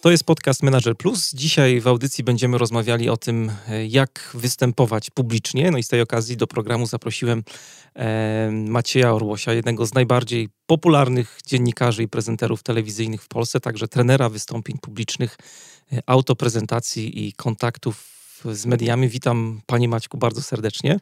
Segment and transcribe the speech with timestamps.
[0.00, 1.32] To jest podcast Manager Plus.
[1.34, 5.70] Dzisiaj w audycji będziemy rozmawiali o tym, e, jak występować publicznie.
[5.70, 7.42] No i z tej okazji do programu zaprosiłem
[7.96, 14.28] e, Macieja Orłosia, jednego z najbardziej popularnych dziennikarzy i prezenterów telewizyjnych w Polsce, także trenera
[14.28, 15.36] wystąpień publicznych,
[15.92, 18.04] e, autoprezentacji i kontaktów
[18.44, 19.08] z mediami.
[19.08, 20.98] Witam Panie Maćku bardzo serdecznie.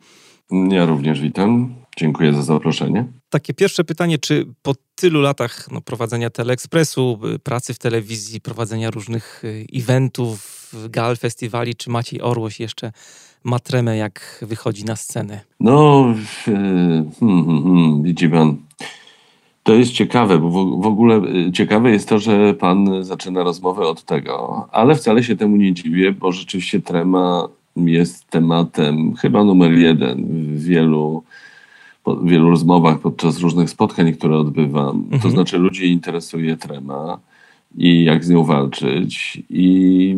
[0.70, 1.74] Ja również witam.
[1.98, 3.04] Dziękuję za zaproszenie.
[3.30, 8.90] Takie pierwsze pytanie, czy po tylu latach no, prowadzenia Teleekspresu, y, pracy w telewizji, prowadzenia
[8.90, 12.92] różnych y, eventów, gal, festiwali, czy Maciej Orłoś jeszcze
[13.44, 15.40] ma tremę, jak wychodzi na scenę?
[15.60, 16.04] No,
[16.44, 18.56] hmm, hmm, hmm, widzi pan,
[19.62, 23.86] to jest ciekawe, bo w, w ogóle y, ciekawe jest to, że pan zaczyna rozmowę
[23.86, 29.72] od tego, ale wcale się temu nie dziwię, bo rzeczywiście trema jest tematem chyba numer
[29.72, 30.24] jeden
[30.56, 31.22] w wielu,
[32.16, 34.96] w wielu rozmowach podczas różnych spotkań, które odbywam.
[34.96, 35.22] Mhm.
[35.22, 37.18] To znaczy ludzi interesuje trema
[37.76, 40.16] i jak z nią walczyć i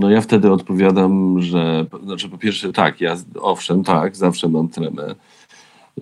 [0.00, 5.14] no ja wtedy odpowiadam, że znaczy po pierwsze tak, ja owszem, tak, zawsze mam tremę.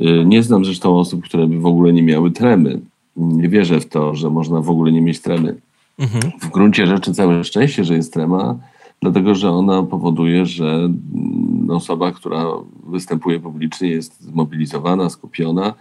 [0.01, 2.81] Y, nie znam zresztą osób, które by w ogóle nie miały tremy.
[3.17, 5.57] Nie wierzę w to, że można w ogóle nie mieć tremy.
[5.99, 6.33] Mhm.
[6.41, 8.59] W gruncie rzeczy całe szczęście, że jest trema,
[9.03, 12.45] dlatego że ona powoduje, że mm, osoba, która
[12.87, 15.75] występuje publicznie, jest zmobilizowana, skupiona.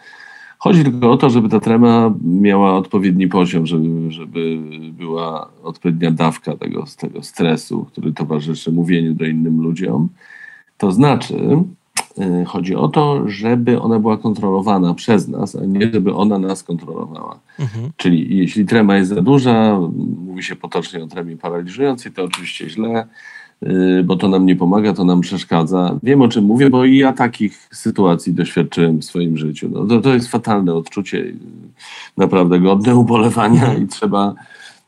[0.58, 4.58] Chodzi tylko o to, żeby ta trema miała odpowiedni poziom, żeby, żeby
[4.92, 10.10] była odpowiednia dawka tego, tego stresu, który towarzyszy mówieniu do innym ludziom.
[10.78, 11.64] To znaczy,
[12.48, 17.40] chodzi o to, żeby ona była kontrolowana przez nas, a nie żeby ona nas kontrolowała.
[17.60, 17.90] Mhm.
[17.98, 19.80] Czyli jeśli trema jest za duża,
[20.26, 23.08] mówi się potocznie o tremie paraliżującej, to oczywiście źle,
[23.64, 26.00] y, bo to nam nie pomaga, to nam przeszkadza.
[26.04, 29.70] Wiem o czym mówię, bo i ja takich sytuacji doświadczyłem w swoim życiu.
[29.72, 31.36] No, to, to jest fatalne odczucie, y,
[32.18, 34.36] naprawdę godne ubolewania i trzeba,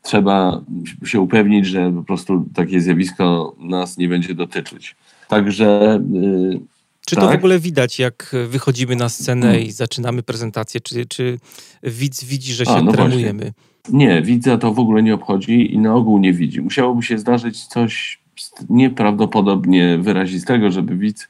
[0.01, 0.61] trzeba
[1.05, 4.95] się upewnić, że po prostu takie zjawisko nas nie będzie dotyczyć.
[5.27, 6.70] Także y,
[7.05, 7.23] czy tak?
[7.23, 7.39] to w tak.
[7.39, 9.63] ogóle widać, jak wychodzimy na scenę hmm.
[9.63, 10.81] i zaczynamy prezentację?
[10.81, 11.39] Czy, czy
[11.83, 13.39] widz widzi, że się A, no trenujemy?
[13.39, 13.71] Właśnie.
[13.89, 16.61] Nie, widza to w ogóle nie obchodzi i na ogół nie widzi.
[16.61, 18.21] Musiałoby się zdarzyć coś
[18.69, 21.27] nieprawdopodobnie wyrazistego, żeby widz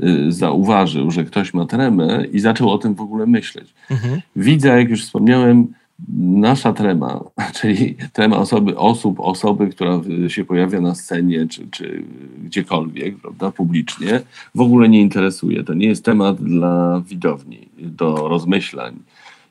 [0.00, 3.74] y, zauważył, że ktoś ma tremę i zaczął o tym w ogóle myśleć.
[3.90, 4.20] Mhm.
[4.36, 5.74] Widza, jak już wspomniałem,
[6.18, 7.20] nasza trema,
[7.60, 12.04] czyli trema osoby, osób, osoby, która się pojawia na scenie czy, czy
[12.44, 14.20] gdziekolwiek, prawda, publicznie,
[14.54, 15.64] w ogóle nie interesuje.
[15.64, 18.94] To nie jest temat dla widowni, do rozmyślań.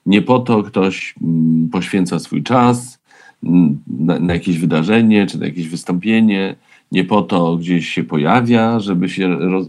[0.06, 3.00] Nie po to ktoś mm, poświęca swój czas
[3.44, 6.56] mm, na, na jakieś wydarzenie czy na jakieś wystąpienie.
[6.92, 9.68] Nie po to gdzieś się pojawia, żeby się roz,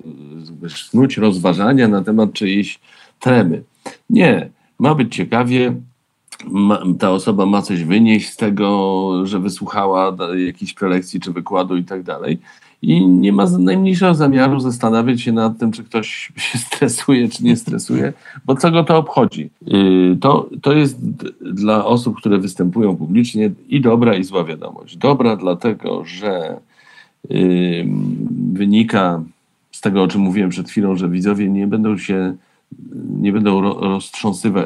[0.69, 2.81] snuć rozważania na temat czyjejś
[3.21, 3.63] tremy.
[4.11, 4.51] Nie.
[4.79, 5.75] Ma być ciekawie,
[6.47, 11.85] ma, ta osoba ma coś wynieść z tego, że wysłuchała jakiejś prelekcji czy wykładu i
[11.85, 12.39] tak dalej.
[12.83, 17.57] I nie ma najmniejszego zamiaru zastanawiać się nad tym, czy ktoś się stresuje, czy nie
[17.57, 18.13] stresuje,
[18.45, 19.51] bo co go to obchodzi.
[19.69, 20.99] Y, to, to jest
[21.41, 24.97] dla osób, które występują publicznie i dobra, i zła wiadomość.
[24.97, 26.61] Dobra, dlatego że
[28.53, 29.23] wynika
[29.71, 32.35] z tego, o czym mówiłem przed chwilą, że widzowie nie będą się
[33.21, 33.61] nie będą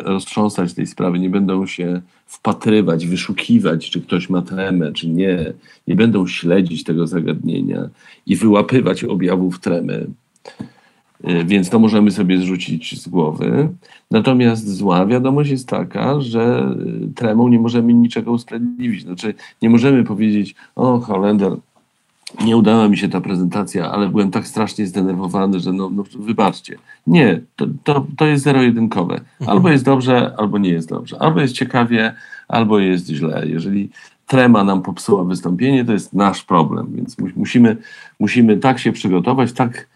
[0.05, 5.53] roztrząsać tej sprawy, nie będą się wpatrywać, wyszukiwać, czy ktoś ma tremę, czy nie.
[5.89, 7.89] Nie będą śledzić tego zagadnienia
[8.27, 10.07] i wyłapywać objawów tremy.
[11.29, 13.69] Y, więc to możemy sobie zrzucić z głowy.
[14.11, 16.75] Natomiast zła wiadomość jest taka, że
[17.15, 19.03] tremą nie możemy niczego usprawiedliwić.
[19.03, 21.57] Znaczy, nie możemy powiedzieć, o Holender,
[22.45, 26.79] nie udała mi się ta prezentacja, ale byłem tak strasznie zdenerwowany, że no, no wybaczcie.
[27.07, 29.15] Nie, to, to, to jest zero-jedynkowe.
[29.15, 29.51] Mhm.
[29.51, 31.17] Albo jest dobrze, albo nie jest dobrze.
[31.23, 32.15] Albo jest ciekawie,
[32.49, 33.43] albo jest źle.
[33.47, 33.91] Jeżeli
[34.27, 37.77] trema nam popsuła wystąpienie, to jest nasz problem, więc musimy,
[38.21, 39.89] musimy tak się przygotować, tak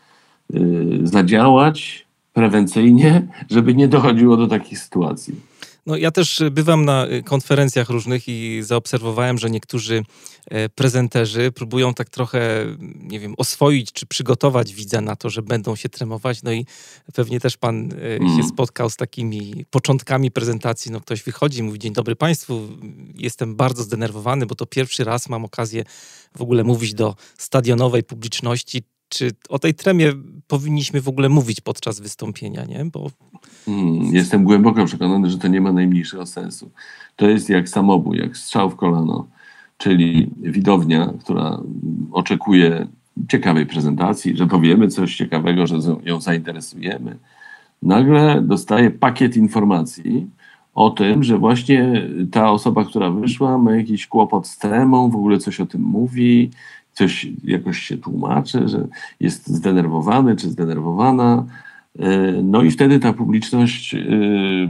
[0.50, 5.51] yy, zadziałać prewencyjnie, żeby nie dochodziło do takich sytuacji.
[5.87, 10.05] No, ja też bywam na y, konferencjach różnych i zaobserwowałem, że niektórzy
[10.50, 12.67] e, prezenterzy próbują tak trochę,
[13.02, 16.43] nie wiem, oswoić czy przygotować widza na to, że będą się tremować.
[16.43, 16.67] No i
[17.14, 18.37] pewnie też pan mm.
[18.37, 20.93] się spotkał z takimi początkami prezentacji.
[20.93, 22.69] No, ktoś wychodzi i mówi: Dzień dobry Państwu,
[23.14, 25.84] jestem bardzo zdenerwowany, bo to pierwszy raz mam okazję
[26.37, 30.12] w ogóle mówić do stadionowej publiczności czy o tej tremie
[30.46, 32.84] powinniśmy w ogóle mówić podczas wystąpienia, nie?
[32.84, 33.10] Bo...
[33.64, 36.70] Hmm, jestem głęboko przekonany, że to nie ma najmniejszego sensu.
[37.16, 39.26] To jest jak samobój, jak strzał w kolano,
[39.78, 41.60] czyli widownia, która
[42.12, 42.86] oczekuje
[43.28, 47.16] ciekawej prezentacji, że powiemy coś ciekawego, że ją zainteresujemy.
[47.82, 50.26] Nagle dostaje pakiet informacji,
[50.74, 55.38] o tym, że właśnie ta osoba, która wyszła, ma jakiś kłopot z temą, w ogóle
[55.38, 56.50] coś o tym mówi,
[56.92, 58.86] coś jakoś się tłumaczy, że
[59.20, 61.44] jest zdenerwowany czy zdenerwowana.
[61.98, 63.98] E, no i wtedy ta publiczność e,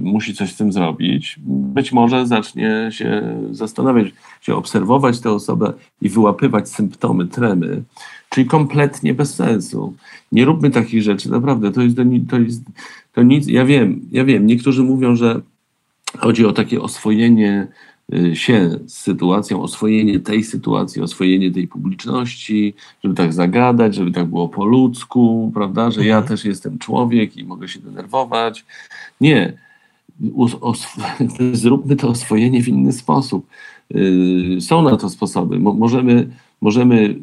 [0.00, 1.36] musi coś z tym zrobić.
[1.46, 4.06] Być może zacznie się zastanawiać,
[4.40, 5.72] się obserwować tę osobę
[6.02, 7.82] i wyłapywać symptomy tremy,
[8.28, 9.94] czyli kompletnie bez sensu.
[10.32, 11.72] Nie róbmy takich rzeczy, naprawdę.
[11.72, 11.96] To jest,
[12.30, 12.62] to jest
[13.12, 13.46] to nic.
[13.46, 14.46] Ja wiem, ja wiem.
[14.46, 15.40] Niektórzy mówią, że
[16.18, 17.66] Chodzi o takie oswojenie
[18.34, 24.48] się z sytuacją, oswojenie tej sytuacji, oswojenie tej publiczności, żeby tak zagadać, żeby tak było
[24.48, 26.28] po ludzku, prawda, że ja mhm.
[26.28, 28.64] też jestem człowiek i mogę się denerwować.
[29.20, 29.52] Nie.
[31.52, 33.46] zróbmy to oswojenie w inny sposób.
[33.94, 35.58] Y, są na to sposoby.
[35.58, 36.28] możemy
[36.62, 37.16] możemy y,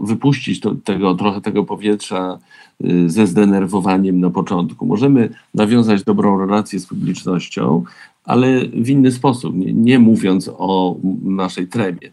[0.00, 2.38] wypuścić to, tego, trochę tego powietrza
[2.84, 4.86] y, ze zdenerwowaniem na początku.
[4.86, 7.84] Możemy nawiązać dobrą relację z publicznością,
[8.24, 12.10] ale w inny sposób, nie, nie mówiąc o naszej tremie.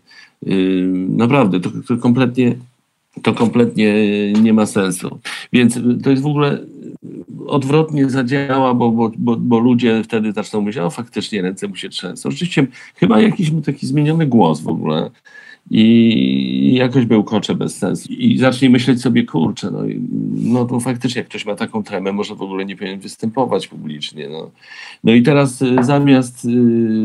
[0.48, 2.56] Y, naprawdę, to, to, kompletnie,
[3.22, 3.94] to kompletnie
[4.34, 5.20] nie ma sensu.
[5.54, 6.60] Więc to jest w ogóle
[7.48, 11.90] odwrotnie zadziała, bo, bo, bo, bo ludzie wtedy zaczną myśleć, o faktycznie ręce mu się
[11.90, 12.30] trzęsą.
[12.30, 15.10] Oczywiście chyba jakiś taki zmieniony głos w ogóle
[15.74, 18.14] i jakoś bełkocze bez sensu.
[18.14, 19.80] I zacznie myśleć sobie, kurczę, no,
[20.34, 24.30] no to faktycznie jak ktoś ma taką tremę, może w ogóle nie powinien występować publicznie.
[24.30, 24.52] No,
[25.04, 26.50] no i teraz y, zamiast y,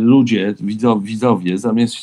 [0.02, 0.54] ludzie,
[1.00, 1.96] widzowie, zamiast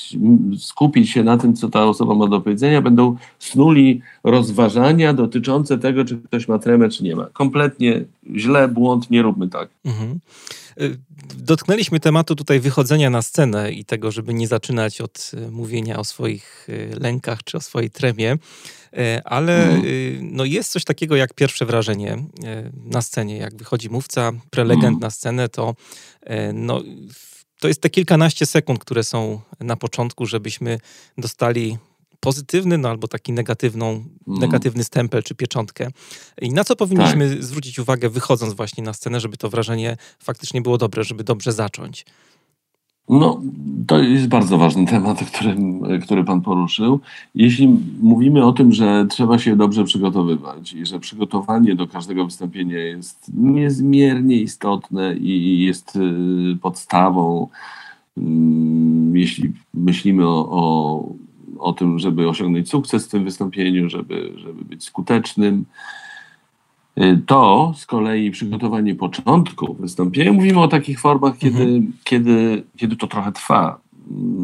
[0.58, 6.06] skupić się na tym, co ta osoba ma do powiedzenia, będą snuli rozważania dotyczące tego,
[6.06, 7.26] czy ktoś ma tremę, czy nie ma.
[7.34, 8.04] Kompletnie
[8.36, 9.70] źle, błąd, nie róbmy tak.
[9.86, 10.20] Mhm.
[10.82, 11.00] Y,
[11.36, 16.04] dotknęliśmy tematu tutaj wychodzenia na scenę i tego, żeby nie zaczynać od y, mówienia o
[16.04, 18.38] swoich y, lękach czy o swojej tremie,
[19.26, 19.84] ale mhm.
[20.22, 22.18] no jest coś takiego jak pierwsze wrażenie
[22.86, 23.38] na scenie.
[23.38, 25.00] Jak wychodzi mówca, prelegent mhm.
[25.00, 25.76] na scenę, to
[26.54, 26.82] no,
[27.60, 30.80] to jest te kilkanaście sekund, które są na początku, żebyśmy
[31.18, 31.78] dostali
[32.24, 34.40] pozytywny, no albo taki negatywną, mm.
[34.40, 35.88] negatywny stempel czy pieczątkę.
[36.42, 37.44] I na co powinniśmy tak.
[37.44, 42.06] zwrócić uwagę, wychodząc właśnie na scenę, żeby to wrażenie faktycznie było dobre, żeby dobrze zacząć?
[43.10, 43.42] No,
[43.88, 45.56] to jest bardzo ważny temat, który,
[46.02, 47.00] który Pan poruszył.
[47.36, 52.78] Jeśli mówimy o tym, że trzeba się dobrze przygotowywać i że przygotowanie do każdego wystąpienia
[52.78, 57.48] jest niezmiernie istotne i jest y, podstawą,
[58.18, 61.04] mm, jeśli myślimy o, o
[61.60, 65.66] o tym, żeby osiągnąć sukces w tym wystąpieniu, żeby, żeby być skutecznym.
[66.98, 71.94] Y, to z kolei przygotowanie początku wystąpienia, mówimy o takich formach, kiedy, mhm.
[72.04, 73.80] kiedy, kiedy to trochę trwa.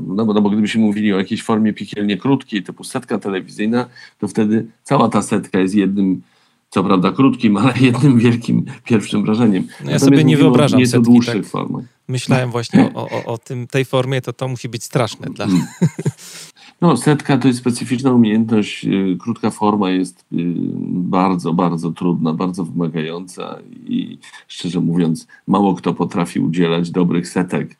[0.07, 3.85] No bo, no bo gdybyśmy mówili o jakiejś formie piekielnie krótkiej, typu setka telewizyjna,
[4.19, 6.21] to wtedy cała ta setka jest jednym,
[6.69, 9.67] co prawda krótkim, ale jednym wielkim pierwszym wrażeniem.
[9.85, 11.51] No ja sobie nie wyobrażam setki, dłuższych tak?
[11.51, 11.83] formach.
[12.07, 15.47] Myślałem właśnie o, o, o tym, tej formie, to to musi być straszne dla...
[16.81, 18.85] No, setka to jest specyficzna umiejętność.
[18.85, 20.25] Y, krótka forma jest y,
[20.85, 24.17] bardzo, bardzo trudna, bardzo wymagająca i
[24.47, 27.77] szczerze mówiąc, mało kto potrafi udzielać dobrych setek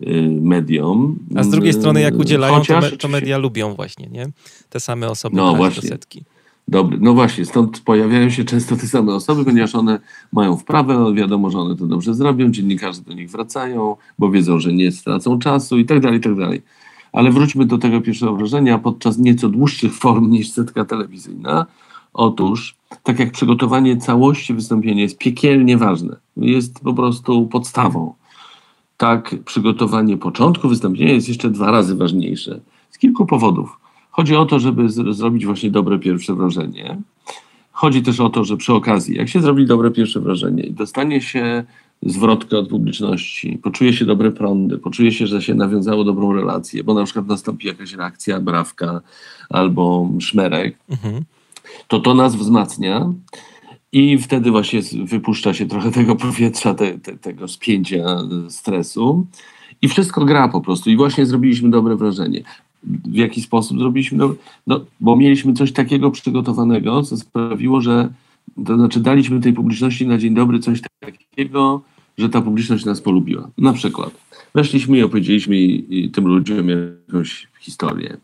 [0.00, 0.06] y,
[0.40, 1.18] mediom.
[1.36, 4.26] A z drugiej strony, jak udzielają, Chociaż, to, to media lubią właśnie, nie?
[4.70, 5.82] Te same osoby no, właśnie.
[5.82, 6.24] do setki.
[6.68, 6.98] Dobry.
[7.00, 10.00] No właśnie, stąd pojawiają się często te same osoby, ponieważ one
[10.32, 14.58] mają wprawę, no wiadomo, że one to dobrze zrobią, dziennikarze do nich wracają, bo wiedzą,
[14.58, 16.62] że nie stracą czasu i tak dalej, i tak dalej.
[17.16, 21.66] Ale wróćmy do tego pierwszego wrażenia podczas nieco dłuższych form niż setka telewizyjna.
[22.14, 28.14] Otóż, tak jak przygotowanie całości wystąpienia jest piekielnie ważne, jest po prostu podstawą,
[28.96, 32.60] tak przygotowanie początku wystąpienia jest jeszcze dwa razy ważniejsze.
[32.90, 33.78] Z kilku powodów.
[34.10, 36.98] Chodzi o to, żeby zrobić właśnie dobre pierwsze wrażenie.
[37.72, 41.20] Chodzi też o to, że przy okazji, jak się zrobi dobre pierwsze wrażenie i dostanie
[41.20, 41.64] się
[42.02, 46.94] zwrotkę od publiczności, poczuje się dobre prądy, poczuje się, że się nawiązało dobrą relację, bo
[46.94, 49.00] na przykład nastąpi jakaś reakcja, brawka
[49.50, 51.24] albo szmerek, mhm.
[51.88, 53.12] to to nas wzmacnia
[53.92, 59.26] i wtedy właśnie wypuszcza się trochę tego powietrza, te, te, tego spięcia, stresu
[59.82, 62.42] i wszystko gra po prostu i właśnie zrobiliśmy dobre wrażenie.
[62.84, 64.36] W jaki sposób zrobiliśmy dobre?
[64.66, 68.08] No, bo mieliśmy coś takiego przygotowanego, co sprawiło, że
[68.66, 71.82] to znaczy daliśmy tej publiczności na dzień dobry coś takiego,
[72.18, 73.50] że ta publiczność nas polubiła.
[73.58, 74.10] Na przykład
[74.54, 75.56] weszliśmy i opowiedzieliśmy
[76.12, 78.16] tym ludziom jakąś historię.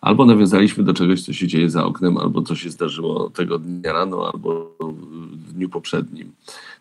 [0.00, 3.92] albo nawiązaliśmy do czegoś, co się dzieje za oknem, albo co się zdarzyło tego dnia
[3.92, 6.32] rano, albo w dniu poprzednim.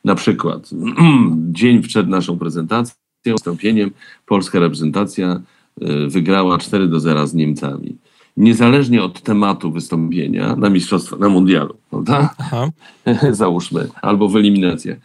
[0.05, 0.69] Na przykład
[1.59, 3.91] dzień przed naszą prezentacją, wystąpieniem,
[4.25, 5.41] polska reprezentacja
[5.81, 7.95] y, wygrała 4 do 0 z Niemcami.
[8.37, 12.35] Niezależnie od tematu wystąpienia na mistrzostwa, na mundialu, prawda?
[13.31, 14.97] Załóżmy, albo w eliminacjach.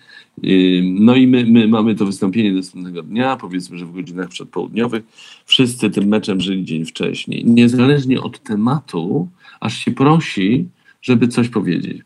[0.82, 5.04] No i my, my mamy to wystąpienie następnego dnia, powiedzmy, że w godzinach przedpołudniowych.
[5.44, 7.44] Wszyscy tym meczem żyli dzień wcześniej.
[7.44, 9.28] Niezależnie od tematu,
[9.60, 10.68] aż się prosi,
[11.02, 12.02] żeby coś powiedzieć,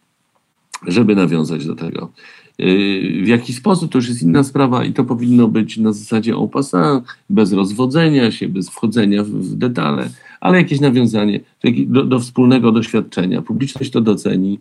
[0.87, 2.13] żeby nawiązać do tego.
[2.61, 6.35] Y, w jaki sposób to już jest inna sprawa i to powinno być na zasadzie
[6.35, 11.41] en passant, bez rozwodzenia się, bez wchodzenia w, detale, ale jakieś nawiązanie
[11.87, 13.43] do, do wspólnego doświadczenia.
[13.43, 14.59] Publiczność to doceni,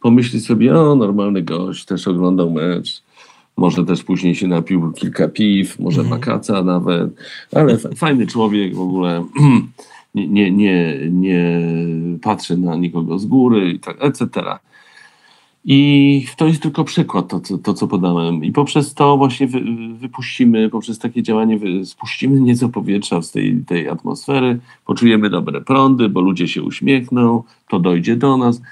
[0.00, 3.02] pomyśli sobie, o, normalny gość, też oglądał mecz,
[3.56, 6.20] może też później się napił kilka piw, może mhm.
[6.20, 7.10] makaca nawet,
[7.52, 9.24] ale fajny człowiek w ogóle,
[10.14, 11.60] nie, nie, nie, nie
[12.22, 14.28] patrzy na nikogo z góry, tak, etc.
[15.64, 18.44] I to jest tylko przykład, to, to, to co podałem.
[18.44, 19.60] I poprzez to właśnie wy,
[19.94, 26.08] wypuścimy, poprzez takie działanie wy, spuścimy nieco powietrza z tej, tej atmosfery, poczujemy dobre prądy,
[26.08, 28.62] bo ludzie się uśmiechną, to dojdzie do nas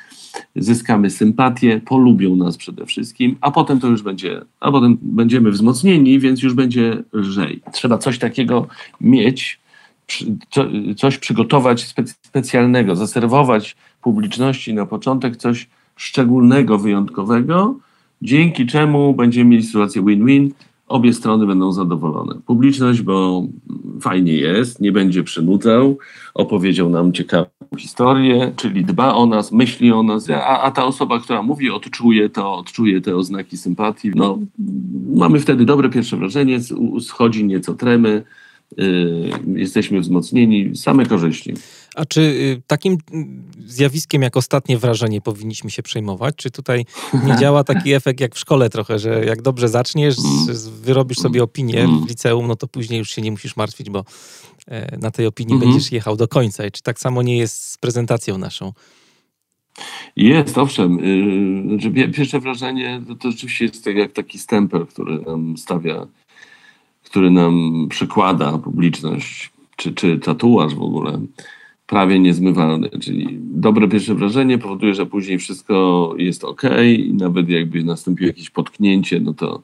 [0.57, 6.19] zyskamy sympatię, polubią nas przede wszystkim, a potem to już będzie, a potem będziemy wzmocnieni,
[6.19, 7.61] więc już będzie lżej.
[7.73, 8.67] Trzeba coś takiego
[9.01, 9.61] mieć,
[10.97, 15.69] coś przygotować specjalnego, zaserwować publiczności na początek coś
[16.03, 17.75] szczególnego, wyjątkowego,
[18.23, 20.51] dzięki czemu będziemy mieli sytuację win-win,
[20.89, 22.35] obie strony będą zadowolone.
[22.47, 23.43] Publiczność, bo
[24.01, 25.99] fajnie jest, nie będzie przynudzał,
[26.35, 27.47] opowiedział nam ciekawą
[27.79, 32.29] historię, czyli dba o nas, myśli o nas, a, a ta osoba, która mówi, odczuje
[32.29, 34.11] to, odczuje te oznaki sympatii.
[34.15, 34.39] No,
[35.15, 36.59] mamy wtedy dobre pierwsze wrażenie,
[37.01, 38.23] schodzi nieco tremy,
[38.77, 41.55] yy, jesteśmy wzmocnieni, same korzyści.
[41.95, 46.35] A czy y, takim mm, zjawiskiem jak ostatnie wrażenie powinniśmy się przejmować?
[46.37, 46.87] Czy tutaj
[47.27, 50.17] nie działa taki efekt jak w szkole trochę, że jak dobrze zaczniesz,
[50.83, 54.05] wyrobisz sobie opinię w liceum, no to później już się nie musisz martwić, bo
[54.69, 55.71] e, na tej opinii mhm.
[55.71, 56.67] będziesz jechał do końca.
[56.67, 58.73] I czy tak samo nie jest z prezentacją naszą?
[60.17, 60.99] Jest, owszem.
[61.01, 66.07] Y, znaczy, pierwsze wrażenie to, to rzeczywiście jest tak jak taki stempel, który nam stawia,
[67.05, 71.21] który nam przykłada publiczność, czy, czy tatuaż w ogóle
[71.93, 77.85] prawie niezmywalny, czyli dobre pierwsze wrażenie powoduje, że później wszystko jest ok i nawet jakby
[77.85, 79.63] nastąpiło jakieś potknięcie, no to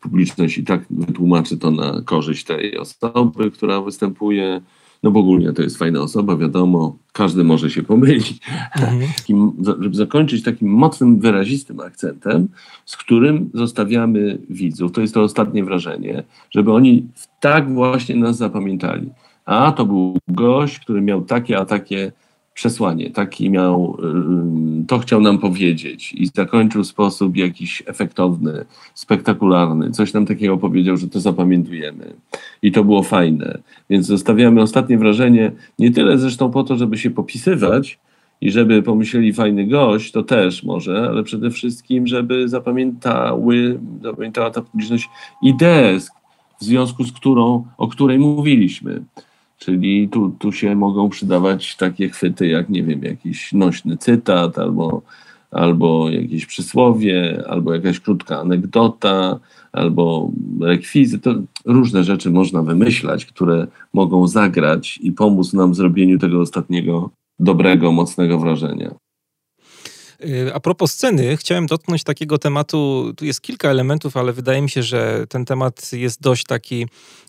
[0.00, 4.60] publiczność i tak wytłumaczy to na korzyść tej osoby, która występuje.
[5.02, 8.40] No bo ogólnie to jest fajna osoba, wiadomo, każdy może się pomylić.
[8.76, 9.52] Mhm.
[9.82, 12.48] żeby zakończyć takim mocnym, wyrazistym akcentem,
[12.84, 17.06] z którym zostawiamy widzów, to jest to ostatnie wrażenie, żeby oni
[17.40, 19.10] tak właśnie nas zapamiętali
[19.48, 22.12] a to był gość, który miał takie, a takie
[22.54, 23.98] przesłanie, taki miał,
[24.88, 28.64] to chciał nam powiedzieć i zakończył w sposób jakiś efektowny,
[28.94, 32.14] spektakularny, coś nam takiego powiedział, że to zapamiętujemy.
[32.62, 33.58] I to było fajne.
[33.90, 37.98] Więc zostawiamy ostatnie wrażenie, nie tyle zresztą po to, żeby się popisywać
[38.40, 44.62] i żeby pomyśleli fajny gość, to też może, ale przede wszystkim, żeby zapamiętały, zapamiętała ta
[44.62, 45.08] publiczność
[45.42, 45.98] ideę,
[46.60, 49.02] w związku z którą, o której mówiliśmy.
[49.58, 55.02] Czyli tu, tu się mogą przydawać takie chwyty jak, nie wiem, jakiś nośny cytat albo,
[55.50, 59.40] albo jakieś przysłowie, albo jakaś krótka anegdota,
[59.72, 61.22] albo rekwizyt.
[61.22, 61.34] To
[61.64, 67.92] różne rzeczy można wymyślać, które mogą zagrać i pomóc nam w zrobieniu tego ostatniego dobrego,
[67.92, 68.94] mocnego wrażenia.
[70.24, 73.12] Y, a propos sceny, chciałem dotknąć takiego tematu.
[73.16, 76.86] Tu jest kilka elementów, ale wydaje mi się, że ten temat jest dość taki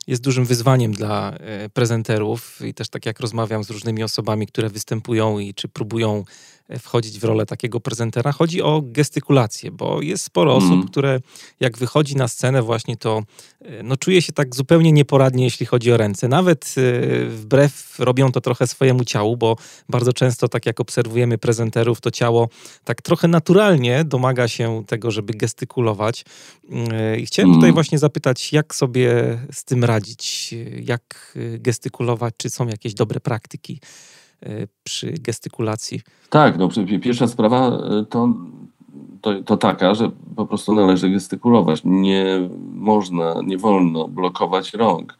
[0.07, 4.69] jest dużym wyzwaniem dla e, prezenterów i też tak jak rozmawiam z różnymi osobami, które
[4.69, 6.23] występują i czy próbują
[6.79, 10.63] wchodzić w rolę takiego prezentera, chodzi o gestykulację, bo jest sporo mm.
[10.63, 11.19] osób, które
[11.59, 13.23] jak wychodzi na scenę właśnie to
[13.61, 16.27] e, no, czuje się tak zupełnie nieporadnie, jeśli chodzi o ręce.
[16.27, 16.75] Nawet
[17.29, 19.55] wbrew robią to trochę swojemu ciału, bo
[19.89, 22.49] bardzo często tak jak obserwujemy prezenterów, to ciało
[22.83, 26.25] tak trochę naturalnie domaga się tego, żeby gestykulować.
[27.17, 27.73] I chciałem tutaj mm.
[27.73, 30.49] właśnie zapytać, jak sobie z tym radzić?
[30.83, 34.18] jak gestykulować, czy są jakieś dobre praktyki e,
[34.83, 36.01] przy gestykulacji?
[36.29, 36.69] Tak, no
[37.01, 38.33] pierwsza sprawa e, to,
[39.21, 41.81] to, to taka, że po prostu należy gestykulować.
[41.83, 45.17] Nie można, nie wolno blokować rąk.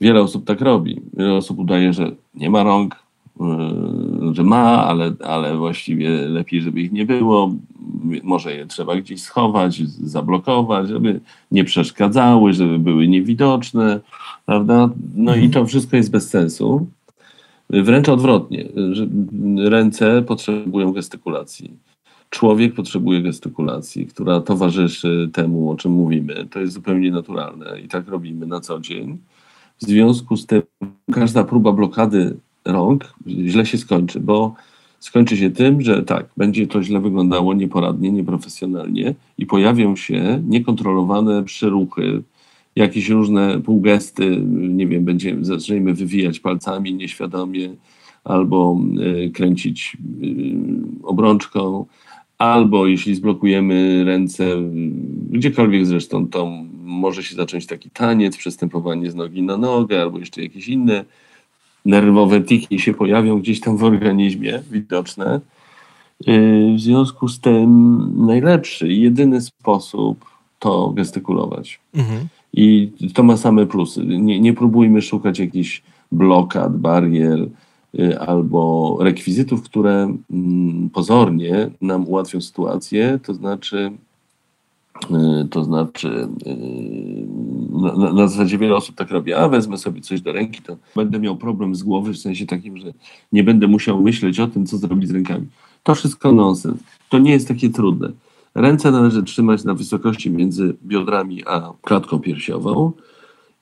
[0.00, 1.00] Wiele osób tak robi.
[1.12, 2.96] Wiele osób udaje, że nie ma rąk,
[3.40, 3.44] e,
[4.32, 7.50] że ma, ale, ale właściwie lepiej, żeby ich nie było.
[8.22, 11.20] Może je trzeba gdzieś schować, zablokować, żeby
[11.50, 14.00] nie przeszkadzały, żeby były niewidoczne,
[14.46, 14.90] prawda?
[15.14, 15.44] No mhm.
[15.44, 16.86] i to wszystko jest bez sensu.
[17.70, 18.68] Wręcz odwrotnie.
[19.56, 21.70] Ręce potrzebują gestykulacji.
[22.30, 26.46] Człowiek potrzebuje gestykulacji, która towarzyszy temu, o czym mówimy.
[26.50, 29.18] To jest zupełnie naturalne i tak robimy na co dzień.
[29.78, 30.62] W związku z tym
[31.12, 34.54] każda próba blokady rąk źle się skończy, bo
[35.00, 41.44] skończy się tym, że tak, będzie to źle wyglądało nieporadnie, nieprofesjonalnie i pojawią się niekontrolowane
[41.44, 42.22] przyruchy,
[42.76, 47.70] jakieś różne półgesty, nie wiem, będziemy, zaczniemy wywijać palcami nieświadomie
[48.24, 48.80] albo
[49.26, 50.26] y, kręcić y,
[51.02, 51.86] obrączką,
[52.38, 54.44] albo jeśli zblokujemy ręce,
[55.30, 56.50] gdziekolwiek zresztą, to
[56.84, 61.04] może się zacząć taki taniec, przestępowanie z nogi na nogę, albo jeszcze jakieś inne
[61.84, 65.40] nerwowe tiki się pojawią gdzieś tam w organizmie widoczne.
[66.28, 70.24] Y, w związku z tym najlepszy jedyny sposób
[70.58, 71.80] to gestykulować.
[71.94, 72.28] Mhm.
[72.56, 74.04] I to ma same plusy.
[74.06, 75.82] Nie, nie próbujmy szukać jakichś
[76.12, 77.48] blokad, barier
[77.98, 83.90] y, albo rekwizytów, które mm, pozornie nam ułatwią sytuację, to znaczy
[85.10, 86.28] y, to znaczy,
[87.72, 91.18] na, na, zasadzie wiele osób tak robi, a wezmę sobie coś do ręki, to będę
[91.18, 92.92] miał problem z głowy, w sensie takim, że
[93.32, 95.46] nie będę musiał myśleć o tym, co zrobić z rękami.
[95.82, 96.80] To wszystko nonsens.
[97.08, 98.12] To nie jest takie trudne.
[98.54, 102.92] Ręce należy trzymać na wysokości między biodrami a klatką piersiową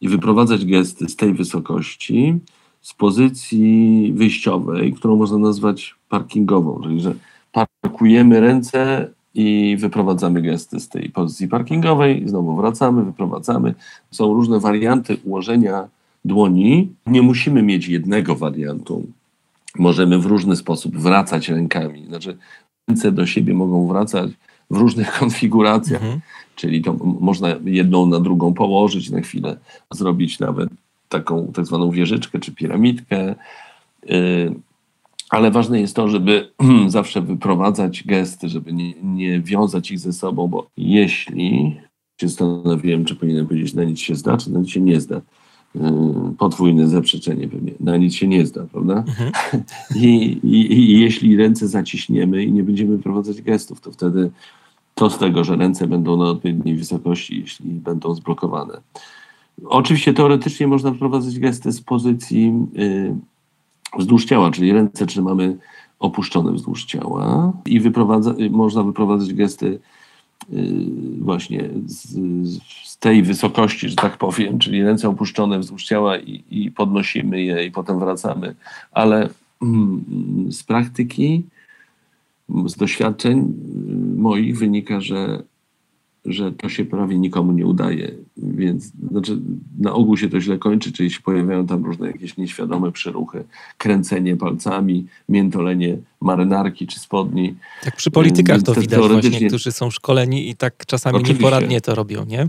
[0.00, 2.38] i wyprowadzać gesty z tej wysokości
[2.80, 7.14] z pozycji wyjściowej, którą można nazwać parkingową, czyli że
[7.52, 13.74] parkujemy ręce i wyprowadzamy gesty z tej pozycji parkingowej, znowu wracamy, wyprowadzamy.
[14.10, 15.88] Są różne warianty ułożenia
[16.24, 16.92] dłoni.
[17.06, 19.06] Nie musimy mieć jednego wariantu.
[19.78, 22.06] Możemy w różny sposób wracać rękami.
[22.06, 22.36] Znaczy,
[22.88, 24.30] ręce do siebie mogą wracać
[24.72, 26.20] w różnych konfiguracjach, mhm.
[26.56, 29.56] czyli to można jedną na drugą położyć na chwilę,
[29.90, 30.68] zrobić nawet
[31.08, 33.34] taką tak zwaną wieżyczkę czy piramidkę.
[34.10, 34.54] Y,
[35.30, 36.50] ale ważne jest to, żeby
[36.86, 41.80] zawsze wyprowadzać gesty, żeby nie, nie wiązać ich ze sobą, bo jeśli
[42.20, 45.20] się zastanowiłem, czy powinienem powiedzieć, na nic się zda, czy na nic się nie zda.
[45.76, 45.80] Y,
[46.38, 47.72] podwójne zaprzeczenie pewnie.
[47.80, 49.04] Na nic się nie zda, prawda?
[49.08, 49.32] Mhm.
[49.96, 54.30] I, i, I jeśli ręce zaciśniemy i nie będziemy prowadzać gestów, to wtedy
[54.94, 58.80] to z tego, że ręce będą na odpowiedniej wysokości, jeśli będą zblokowane.
[59.64, 63.14] Oczywiście teoretycznie można wprowadzać gesty z pozycji y,
[63.98, 65.56] wzdłuż ciała, czyli ręce trzymamy
[65.98, 69.78] opuszczone wzdłuż ciała i wyprowadza, można wyprowadzać gesty
[70.52, 70.80] y,
[71.20, 72.08] właśnie z,
[72.84, 77.66] z, tej wysokości, że tak powiem, czyli ręce opuszczone wzdłuż ciała i, i podnosimy je
[77.66, 78.54] i potem wracamy.
[78.92, 79.28] Ale
[79.62, 80.04] mm,
[80.52, 81.42] z praktyki,
[82.66, 85.42] z doświadczeń y, moich wynika, że
[86.24, 88.14] że to się prawie nikomu nie udaje.
[88.36, 89.38] Więc znaczy,
[89.78, 93.44] na ogół się to źle kończy, czyli się pojawiają tam różne jakieś nieświadome przeruchy,
[93.78, 97.54] kręcenie palcami, miętolenie marynarki czy spodni.
[97.84, 99.30] Tak przy politykach to widać teoretycznie...
[99.30, 101.44] właśnie, którzy są szkoleni i tak czasami Oczywiście.
[101.44, 102.48] nieporadnie to robią, nie?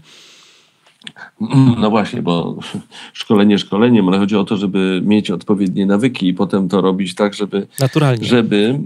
[1.78, 2.60] No właśnie, bo
[3.14, 7.34] szkolenie szkoleniem, ale chodzi o to, żeby mieć odpowiednie nawyki i potem to robić tak,
[7.34, 8.26] żeby, Naturalnie.
[8.26, 8.80] żeby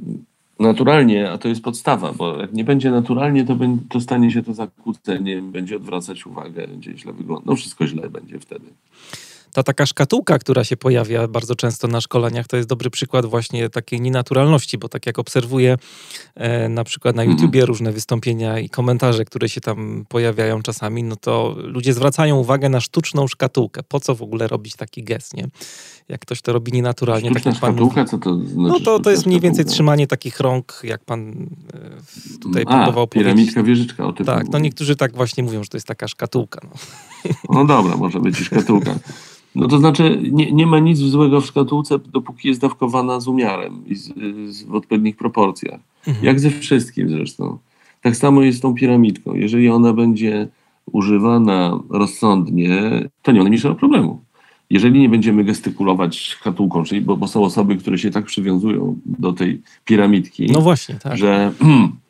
[0.60, 4.44] naturalnie, a to jest podstawa, bo jak nie będzie naturalnie, to, będzie, to stanie się
[4.44, 7.46] to zakłóceniem, będzie odwracać uwagę, będzie źle wyglądać.
[7.46, 8.66] No wszystko źle będzie wtedy
[9.58, 13.70] ta taka szkatułka, która się pojawia bardzo często na szkoleniach, to jest dobry przykład właśnie
[13.70, 15.78] takiej nienaturalności, bo tak jak obserwuję
[16.36, 17.38] e, na przykład na mhm.
[17.38, 22.70] YouTubie różne wystąpienia i komentarze, które się tam pojawiają czasami, no to ludzie zwracają uwagę
[22.70, 23.82] na sztuczną szkatułkę.
[23.88, 25.48] Po co w ogóle robić taki gest, nie?
[26.10, 27.30] Jak ktoś to robi nienaturalnie.
[27.30, 28.06] Sztuczna tak jak pan szkatułka?
[28.06, 32.40] Co to znaczy No to, to jest mniej więcej trzymanie takich rąk, jak pan e,
[32.42, 33.34] tutaj A, próbował powiedzieć.
[33.34, 34.06] piramidzka wieżyczka.
[34.06, 36.60] O tym tak, no niektórzy tak właśnie mówią, że to jest taka szkatułka.
[36.64, 36.72] No,
[37.50, 38.96] no dobra, może być i szkatułka.
[39.56, 43.84] No to znaczy nie, nie ma nic złego w szkatułce, dopóki jest dawkowana z umiarem
[43.88, 44.14] i z,
[44.50, 45.80] z, w odpowiednich proporcjach.
[46.08, 46.26] Mhm.
[46.26, 47.58] Jak ze wszystkim zresztą.
[48.02, 49.34] Tak samo jest z tą piramidką.
[49.34, 50.48] Jeżeli ona będzie
[50.92, 52.82] używana rozsądnie,
[53.22, 54.22] to nie ma najmniejszego problemu.
[54.70, 59.34] Jeżeli nie będziemy gestykulować szkatułką, czyli bo, bo, są osoby, które się tak przywiązują do
[59.34, 61.18] tej piramidki, no właśnie, tak.
[61.18, 61.52] że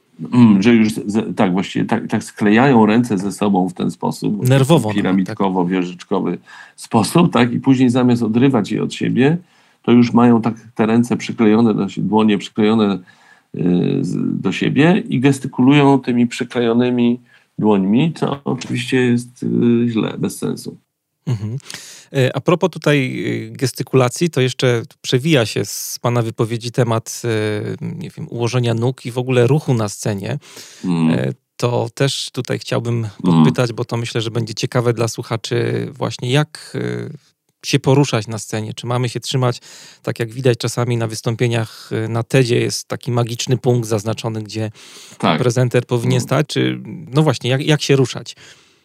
[0.59, 0.93] że już
[1.35, 4.49] tak właściwie tak, tak sklejają ręce ze sobą w ten sposób.
[4.49, 4.89] Nerwowo.
[4.93, 6.39] Piramidkowo-wieżyczkowy tak.
[6.75, 7.53] sposób, tak?
[7.53, 9.37] I później zamiast odrywać je od siebie,
[9.81, 12.99] to już mają tak te ręce przyklejone do siebie, dłonie przyklejone
[13.55, 13.61] y,
[14.15, 17.19] do siebie i gestykulują tymi przyklejonymi
[17.59, 20.77] dłońmi, co oczywiście jest y, źle, bez sensu.
[21.27, 21.57] Mhm.
[22.13, 27.29] E, a propos tutaj e, gestykulacji, to jeszcze przewija się z Pana wypowiedzi temat e,
[27.81, 30.39] nie wiem, ułożenia nóg i w ogóle ruchu na scenie.
[30.85, 31.33] Mm.
[31.57, 33.11] To też tutaj chciałbym mm.
[33.21, 36.77] podpytać, bo to myślę, że będzie ciekawe dla słuchaczy właśnie jak
[37.65, 38.73] się poruszać na scenie?
[38.73, 39.61] Czy mamy się trzymać,
[40.03, 44.71] tak jak widać czasami na wystąpieniach na TEDzie jest taki magiczny punkt zaznaczony, gdzie
[45.17, 45.39] tak.
[45.39, 46.21] prezenter powinien mm.
[46.21, 46.47] stać?
[46.47, 48.35] Czy no właśnie, jak, jak się ruszać?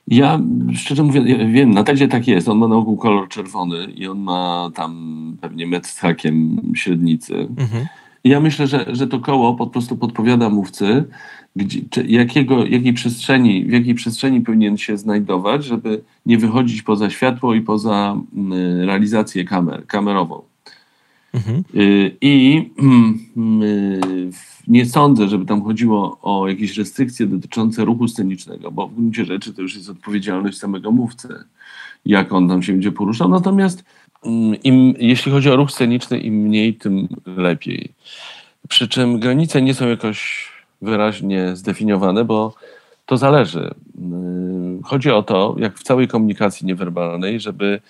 [0.09, 0.41] Ja
[0.75, 2.49] szczerze mówiąc, ja wiem, na TEDzie tak jest.
[2.49, 7.35] On ma na ogół kolor czerwony i on ma tam pewnie metr z hakiem średnicy.
[7.35, 7.87] Mhm.
[8.25, 11.05] Ja myślę, że, że to koło po prostu podpowiada mówcy,
[11.57, 17.55] gdzie, jakiego, jakiej przestrzeni, w jakiej przestrzeni powinien się znajdować, żeby nie wychodzić poza światło
[17.55, 18.17] i poza
[18.53, 20.43] y, realizację kamer, kamerową.
[21.35, 21.65] Mhm.
[21.75, 22.71] Y, I
[23.63, 24.31] y,
[24.69, 29.55] nie sądzę, żeby tam chodziło o jakieś restrykcje dotyczące ruchu scenicznego, bo w gruncie rzeczy
[29.55, 31.29] to już jest odpowiedzialność samego mówcy,
[32.07, 33.29] jak on tam się będzie poruszał.
[33.29, 33.85] Natomiast
[34.25, 37.93] mm, im, jeśli chodzi o ruch sceniczny, im mniej, tym lepiej.
[38.69, 40.49] Przy czym granice nie są jakoś
[40.83, 42.55] wyraźnie zdefiniowane, bo
[43.07, 43.75] to zależy.
[43.95, 47.81] Yy, chodzi o to, jak w całej komunikacji niewerbalnej, żeby,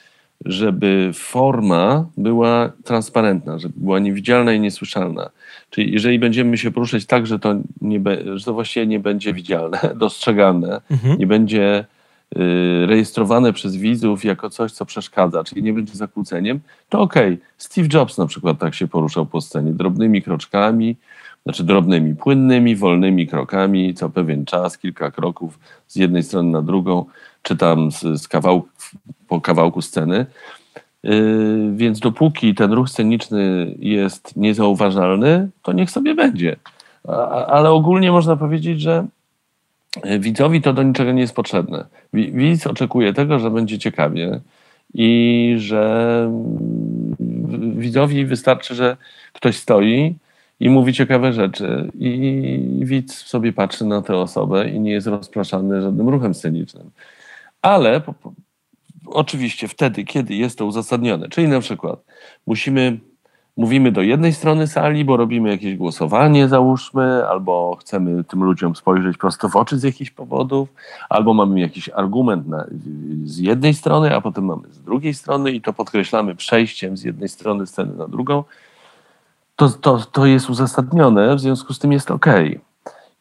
[0.45, 5.31] żeby forma była transparentna, żeby była niewidzialna i niesłyszalna.
[5.71, 8.01] Czyli jeżeli będziemy się poruszać tak, że to, nie,
[8.35, 11.19] że to właściwie nie będzie widzialne, dostrzegalne, mhm.
[11.19, 11.85] nie będzie
[12.37, 17.35] y, rejestrowane przez widzów jako coś, co przeszkadza, czyli nie będzie zakłóceniem, to okej.
[17.35, 17.47] Okay.
[17.59, 20.97] Steve Jobs na przykład tak się poruszał po scenie, drobnymi kroczkami,
[21.43, 27.05] znaczy drobnymi, płynnymi, wolnymi krokami, co pewien czas, kilka kroków z jednej strony na drugą,
[27.43, 28.69] czy tam z, z kawałku,
[29.33, 30.27] po kawałku sceny.
[31.03, 36.57] Yy, więc dopóki ten ruch sceniczny jest niezauważalny, to niech sobie będzie.
[37.47, 39.07] Ale ogólnie można powiedzieć, że
[40.19, 41.85] widzowi to do niczego nie jest potrzebne.
[42.13, 44.41] Widz oczekuje tego, że będzie ciekawie
[44.95, 46.31] i że
[47.77, 48.97] widzowi wystarczy, że
[49.33, 50.15] ktoś stoi
[50.61, 55.83] i mówi ciekawe rzeczy i widz sobie patrzy na tę osobę i nie jest rozpraszany
[55.83, 56.91] żadnym ruchem scenicznym.
[57.63, 58.01] Ale
[59.07, 62.05] oczywiście wtedy, kiedy jest to uzasadnione, czyli na przykład
[62.47, 62.99] musimy,
[63.57, 69.17] mówimy do jednej strony sali, bo robimy jakieś głosowanie, załóżmy, albo chcemy tym ludziom spojrzeć
[69.17, 70.69] prosto w oczy z jakichś powodów,
[71.09, 72.67] albo mamy jakiś argument na,
[73.25, 77.29] z jednej strony, a potem mamy z drugiej strony i to podkreślamy przejściem z jednej
[77.29, 78.45] strony sceny na drugą
[79.57, 82.27] to, to, to jest uzasadnione, w związku z tym jest ok.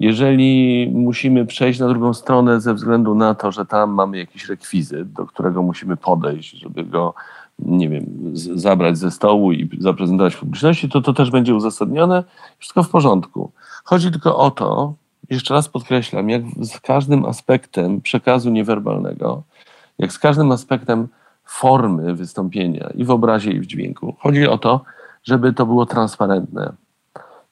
[0.02, 5.12] Jeżeli musimy przejść na drugą stronę ze względu na to, że tam mamy jakiś rekwizyt,
[5.12, 7.14] do którego musimy podejść, żeby go,
[7.60, 8.06] nie wiem,
[8.56, 12.24] zabrać ze stołu i zaprezentować publiczności, to to też będzie uzasadnione.
[12.60, 13.52] Wszystko w porządku.
[13.84, 14.94] Chodzi tylko o to,
[15.30, 19.44] jeszcze raz podkreślam, jak z każdym aspektem przekazu niewerbalnego,
[19.98, 21.08] jak z każdym aspektem
[21.46, 24.82] formy wystąpienia i w obrazie, i w dźwięku, chodzi o to,
[25.24, 26.74] żeby to było transparentne.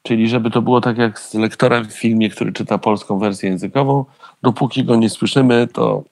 [0.10, 4.06] Czyli żeby to było tak jak z lektorem w filmie, który czyta polską wersję językową,
[4.41, 6.04] dopóki go nie słyszymy, to,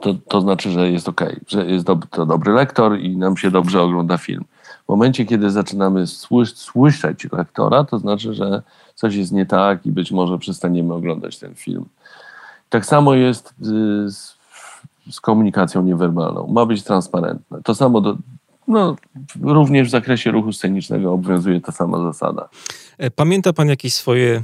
[0.00, 3.50] to, to znaczy, że jest ok, że jest do, to dobry lektor i nam się
[3.50, 4.44] dobrze ogląda film.
[4.84, 8.62] W momencie, kiedy zaczynamy słys słyszeć lektora, to znaczy, że
[8.94, 11.84] coś jest nie tak i być może przestaniemy oglądać ten film.
[12.68, 14.16] Tak samo jest z,
[15.10, 16.46] z komunikacją niewerbalną.
[16.46, 17.62] Ma być transparentne.
[17.62, 18.16] To samo do,
[18.72, 18.96] no,
[19.40, 22.48] również w zakresie ruchu scenicznego obowiązuje ta sama zasada.
[22.98, 24.42] E, pamięta pan jakieś swoje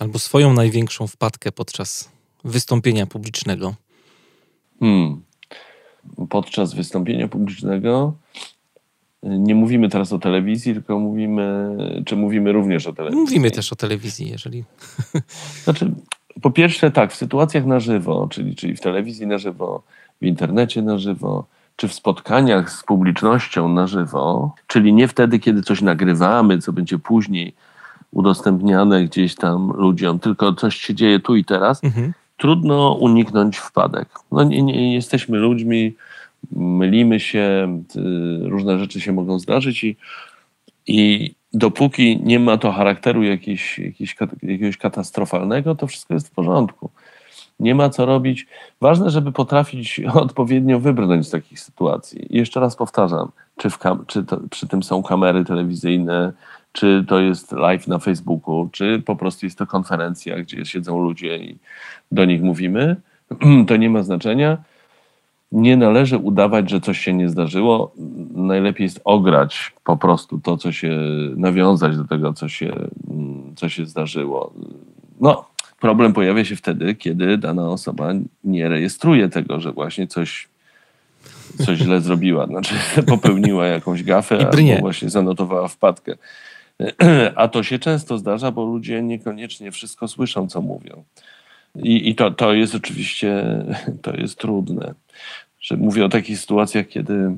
[0.00, 2.10] albo swoją największą wpadkę podczas
[2.44, 3.74] wystąpienia publicznego?
[4.80, 5.22] Hmm.
[6.28, 8.14] Podczas wystąpienia publicznego
[9.22, 13.20] nie mówimy teraz o telewizji, tylko mówimy, czy mówimy również o telewizji?
[13.20, 14.64] Mówimy też o telewizji, jeżeli.
[15.64, 15.94] Znaczy,
[16.42, 19.82] po pierwsze, tak, w sytuacjach na żywo, czyli, czyli w telewizji na żywo,
[20.22, 21.46] w internecie na żywo,
[21.80, 26.98] czy w spotkaniach z publicznością na żywo, czyli nie wtedy, kiedy coś nagrywamy, co będzie
[26.98, 27.54] później
[28.10, 32.12] udostępniane gdzieś tam ludziom, tylko coś się dzieje tu i teraz, mhm.
[32.36, 34.08] trudno uniknąć wpadek.
[34.32, 35.94] No nie, nie jesteśmy ludźmi,
[36.52, 39.96] mylimy się, y, różne rzeczy się mogą zdarzyć i,
[40.86, 46.90] i dopóki nie ma to charakteru jakiś, jakiś, jakiegoś katastrofalnego, to wszystko jest w porządku
[47.60, 48.46] nie ma co robić.
[48.80, 52.34] Ważne, żeby potrafić odpowiednio wybrnąć z takich sytuacji.
[52.34, 53.68] I jeszcze raz powtarzam, czy,
[54.06, 56.32] czy to, przy tym są kamery telewizyjne,
[56.72, 61.38] czy to jest live na Facebooku, czy po prostu jest to konferencja, gdzie siedzą ludzie
[61.38, 61.58] i
[62.12, 62.96] do nich mówimy,
[63.68, 64.58] to nie ma znaczenia.
[65.52, 67.92] Nie należy udawać, że coś się nie zdarzyło.
[68.34, 70.98] Najlepiej jest ograć po prostu to, co się,
[71.36, 72.72] nawiązać do tego, co się,
[73.56, 74.52] co się zdarzyło.
[75.20, 75.44] No,
[75.80, 78.12] Problem pojawia się wtedy, kiedy dana osoba
[78.44, 80.48] nie rejestruje tego, że właśnie coś,
[81.64, 82.46] coś źle zrobiła.
[82.46, 82.74] Znaczy
[83.06, 86.16] popełniła jakąś gafę albo właśnie zanotowała wpadkę.
[87.36, 91.04] A to się często zdarza, bo ludzie niekoniecznie wszystko słyszą, co mówią.
[91.76, 93.44] I, i to, to jest oczywiście
[94.02, 94.94] to jest trudne.
[95.60, 97.36] Że mówię o takich sytuacjach, kiedy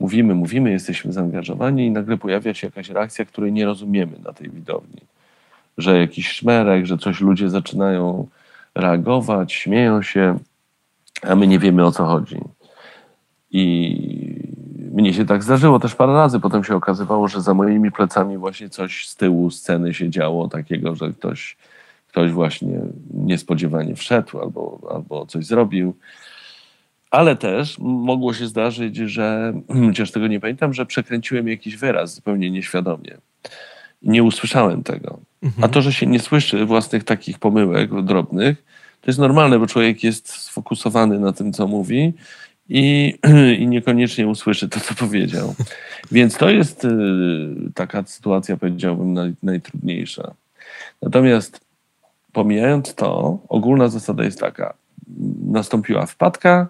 [0.00, 4.50] mówimy, mówimy, jesteśmy zaangażowani i nagle pojawia się jakaś reakcja, której nie rozumiemy na tej
[4.50, 5.00] widowni.
[5.78, 8.28] Że jakiś szmerek, że coś ludzie zaczynają
[8.74, 10.38] reagować, śmieją się,
[11.22, 12.40] a my nie wiemy o co chodzi.
[13.50, 14.44] I
[14.94, 16.40] mnie się tak zdarzyło też parę razy.
[16.40, 20.94] Potem się okazywało, że za moimi plecami właśnie coś z tyłu sceny się działo takiego,
[20.94, 21.56] że ktoś,
[22.08, 22.80] ktoś właśnie
[23.14, 25.94] niespodziewanie wszedł albo, albo coś zrobił.
[27.10, 29.54] Ale też mogło się zdarzyć, że,
[29.86, 33.18] chociaż tego nie pamiętam, że przekręciłem jakiś wyraz zupełnie nieświadomie.
[34.02, 35.18] Nie usłyszałem tego.
[35.44, 35.64] Mhm.
[35.64, 38.64] A to, że się nie słyszy własnych takich pomyłek drobnych,
[39.00, 42.12] to jest normalne, bo człowiek jest sfokusowany na tym, co mówi
[42.68, 43.14] i,
[43.60, 45.54] i niekoniecznie usłyszy to, co powiedział.
[46.12, 46.88] Więc to jest y,
[47.74, 50.34] taka sytuacja, powiedziałbym, naj, najtrudniejsza.
[51.02, 51.60] Natomiast
[52.32, 54.74] pomijając to, ogólna zasada jest taka.
[55.46, 56.68] Nastąpiła wpadka,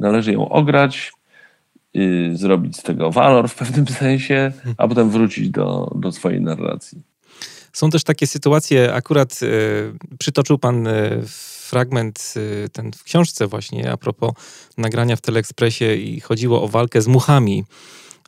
[0.00, 1.12] należy ją ograć,
[1.94, 7.02] yy, zrobić z tego walor w pewnym sensie, a potem wrócić do, do swojej narracji.
[7.76, 9.48] Są też takie sytuacje, akurat yy,
[10.18, 11.22] przytoczył Pan yy,
[11.68, 12.34] fragment
[12.72, 14.32] ten w książce właśnie a propos
[14.78, 17.64] nagrania w Teleekspresie i chodziło o walkę z muchami.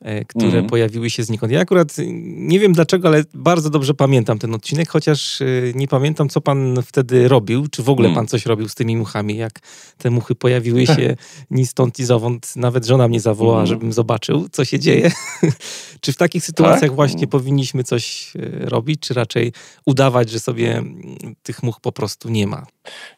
[0.01, 0.67] E, które mm.
[0.67, 1.53] pojawiły się znikąd.
[1.53, 6.29] Ja akurat nie wiem dlaczego, ale bardzo dobrze pamiętam ten odcinek, chociaż e, nie pamiętam,
[6.29, 8.17] co pan wtedy robił, czy w ogóle mm.
[8.17, 9.61] pan coś robił z tymi muchami, jak
[9.99, 11.17] te muchy pojawiły się
[11.51, 12.57] ni stąd, ni zowąd.
[12.57, 13.67] Nawet żona mnie zawołała, mm.
[13.67, 15.11] żebym zobaczył, co się dzieje.
[16.01, 16.95] czy w takich sytuacjach tak?
[16.95, 19.53] właśnie powinniśmy coś e, robić, czy raczej
[19.87, 20.83] udawać, że sobie
[21.43, 22.67] tych much po prostu nie ma?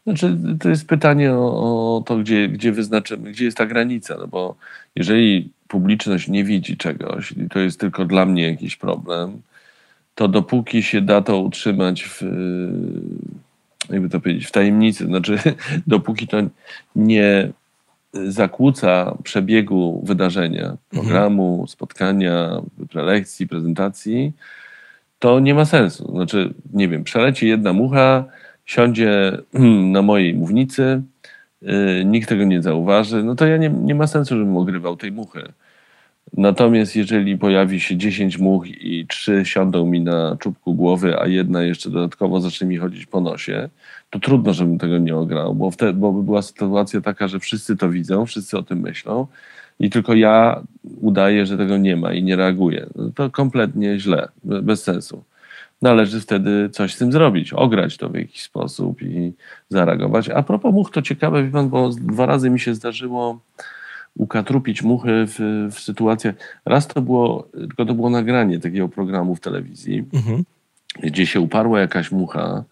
[0.06, 4.26] Znaczy, to jest pytanie o, o to, gdzie, gdzie wyznaczymy, gdzie jest ta granica, no
[4.26, 4.56] bo
[4.96, 9.42] jeżeli publiczność nie widzi czegoś i to jest tylko dla mnie jakiś problem,
[10.14, 12.22] to dopóki się da to utrzymać w,
[13.90, 15.38] jakby to powiedzieć, w tajemnicy, znaczy
[15.86, 16.36] dopóki to
[16.96, 17.52] nie
[18.12, 20.78] zakłóca przebiegu wydarzenia, mhm.
[20.90, 21.68] programu, mhm.
[21.68, 24.32] spotkania, prelekcji, prezentacji,
[25.18, 26.12] to nie ma sensu.
[26.12, 28.24] Znaczy, nie wiem, przeleci jedna mucha,
[28.66, 29.38] siądzie
[29.94, 31.02] na mojej mównicy,
[32.04, 35.52] nikt tego nie zauważy, no to ja nie, nie ma sensu, żebym ogrywał tej muchy.
[36.36, 41.62] Natomiast jeżeli pojawi się 10 much i trzy siądą mi na czubku głowy, a jedna
[41.62, 43.68] jeszcze dodatkowo zacznie mi chodzić po nosie,
[44.10, 47.76] to trudno, żebym tego nie ograł, bo, wtedy, bo by była sytuacja taka, że wszyscy
[47.76, 49.26] to widzą, wszyscy o tym myślą
[49.80, 50.62] i tylko ja
[51.00, 52.86] udaję, że tego nie ma i nie reaguję.
[52.96, 55.24] No to kompletnie źle, bez sensu.
[55.82, 59.32] Należy wtedy coś z tym zrobić, ograć to w jakiś sposób i
[59.68, 60.28] zareagować.
[60.28, 63.40] A propos much, to ciekawe, wie pan, bo dwa razy mi się zdarzyło
[64.14, 66.34] ukatrupić muchy w, w sytuacjach.
[66.64, 70.44] Raz to było, tylko to było nagranie takiego programu w telewizji, mhm.
[71.02, 72.64] gdzie się uparła jakaś mucha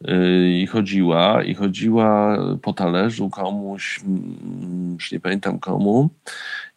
[0.00, 6.10] yy, i chodziła, i chodziła po talerzu komuś, mm, już nie pamiętam komu,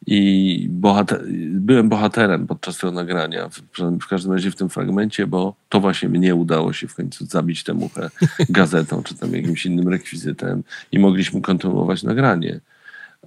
[0.07, 3.61] i bohater, byłem bohaterem podczas tego nagrania, w,
[4.01, 7.63] w, każdym razie w tym fragmencie, bo to właśnie mnie udało się w końcu zabić
[7.63, 8.09] tę muchę
[8.49, 12.59] gazetą, czy tam jakimś innym rekwizytem i mogliśmy kontynuować nagranie.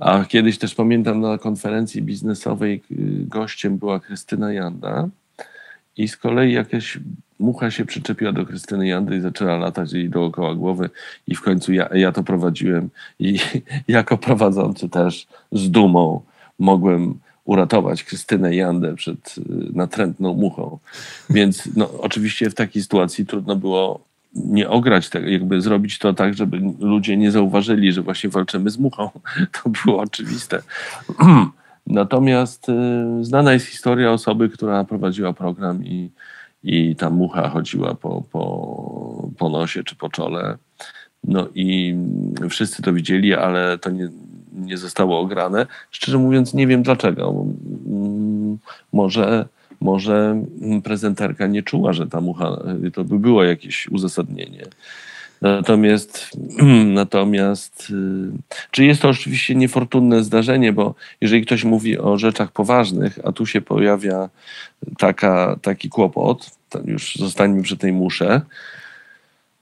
[0.00, 5.08] A kiedyś też pamiętam na konferencji biznesowej y, gościem była Krystyna Janda
[5.96, 6.98] i z kolei jakaś
[7.38, 10.90] mucha się przyczepiła do Krystyny Jandy i zaczęła latać jej dookoła głowy
[11.28, 13.38] i w końcu ja, ja to prowadziłem i
[13.88, 16.20] jako prowadzący też z dumą
[16.58, 20.78] mogłem uratować Krystynę Jandę przed y, natrętną muchą.
[21.30, 24.00] Więc no, oczywiście w takiej sytuacji trudno było
[24.34, 28.78] nie ograć tego, jakby zrobić to tak, żeby ludzie nie zauważyli, że właśnie walczymy z
[28.78, 29.10] muchą.
[29.62, 30.62] To było oczywiste.
[31.86, 36.10] Natomiast y, znana jest historia osoby, która prowadziła program i,
[36.62, 40.58] i ta mucha chodziła po, po, po nosie czy po czole.
[41.24, 41.96] No i
[42.50, 44.08] wszyscy to widzieli, ale to nie,
[44.54, 45.66] nie zostało ograne.
[45.90, 47.46] Szczerze mówiąc, nie wiem dlaczego.
[47.86, 48.58] Mm,
[48.92, 49.48] może
[49.80, 50.44] może
[50.84, 52.56] prezenterka nie czuła, że ta mucha,
[52.92, 54.62] to by było jakieś uzasadnienie.
[55.42, 56.30] Natomiast,
[57.00, 63.18] natomiast, y, czy jest to oczywiście niefortunne zdarzenie, bo jeżeli ktoś mówi o rzeczach poważnych,
[63.24, 64.28] a tu się pojawia
[64.98, 66.50] taka, taki kłopot,
[66.84, 68.40] już zostańmy przy tej musze,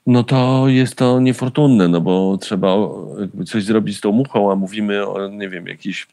[0.07, 2.77] no to jest to niefortunne, no bo trzeba
[3.47, 6.07] coś zrobić z tą muchą, a mówimy o, nie wiem, jakiś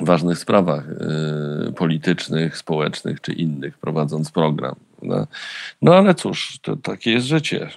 [0.00, 0.84] ważnych sprawach
[1.68, 4.74] y, politycznych, społecznych czy innych, prowadząc program.
[5.02, 5.26] No,
[5.82, 7.70] no ale cóż, to takie jest życie.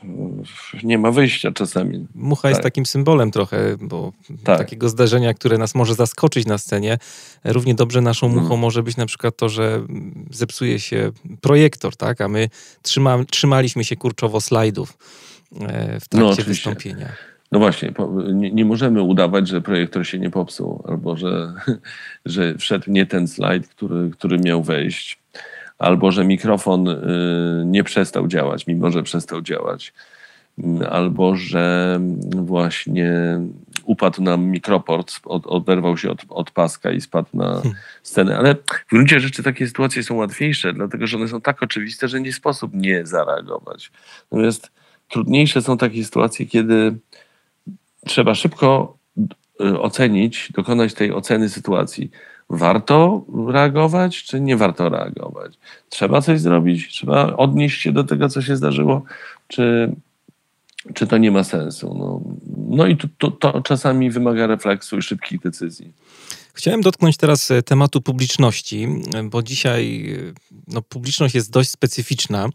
[0.83, 2.07] Nie ma wyjścia czasami.
[2.15, 2.51] Mucha tak.
[2.51, 4.11] jest takim symbolem trochę, bo
[4.43, 4.57] tak.
[4.57, 6.97] takiego zdarzenia, które nas może zaskoczyć na scenie.
[7.43, 8.59] Równie dobrze naszą muchą hmm.
[8.59, 9.81] może być na przykład to, że
[10.31, 12.21] zepsuje się projektor, tak?
[12.21, 12.49] A my
[12.81, 14.97] trzyma, trzymaliśmy się kurczowo slajdów
[15.61, 17.09] e, w trakcie no, wystąpienia.
[17.53, 17.93] No właśnie,
[18.33, 21.53] nie, nie, możemy udawać, że projektor się nie popsuł, albo że,
[22.25, 25.19] że wszedł nie ten slajd, który, który miał wejść,
[25.77, 26.97] albo że mikrofon y,
[27.65, 29.93] nie przestał działać, mimo że przestał działać,
[30.57, 31.99] mm, albo że
[32.35, 33.39] właśnie
[33.83, 37.73] upadł nam mikroport, od, oderwał się od, od paska i spadł na hmm.
[38.03, 38.37] scenę.
[38.37, 38.55] Ale
[38.87, 42.33] w gruncie rzeczy takie sytuacje są łatwiejsze, dlatego że one są tak oczywiste, że nie
[42.33, 43.91] sposób nie zareagować.
[44.31, 44.71] Natomiast
[45.09, 46.95] trudniejsze są takie sytuacje, kiedy
[48.05, 48.97] trzeba szybko
[49.61, 52.11] y, ocenić, dokonać tej oceny sytuacji.
[52.49, 55.53] Warto reagować, czy nie warto reagować?
[55.89, 56.87] Trzeba coś zrobić?
[56.87, 59.03] Trzeba odnieść się do tego, co się zdarzyło,
[59.47, 59.95] czy,
[60.93, 61.95] czy to nie ma sensu?
[61.99, 62.21] No,
[62.67, 65.93] no i to, to, to czasami wymaga refleksu i szybkich decyzji.
[66.53, 68.87] Chciałem dotknąć teraz e, tematu publiczności,
[69.23, 70.33] bo dzisiaj e,
[70.67, 72.49] no, publiczność jest dość specyficzna.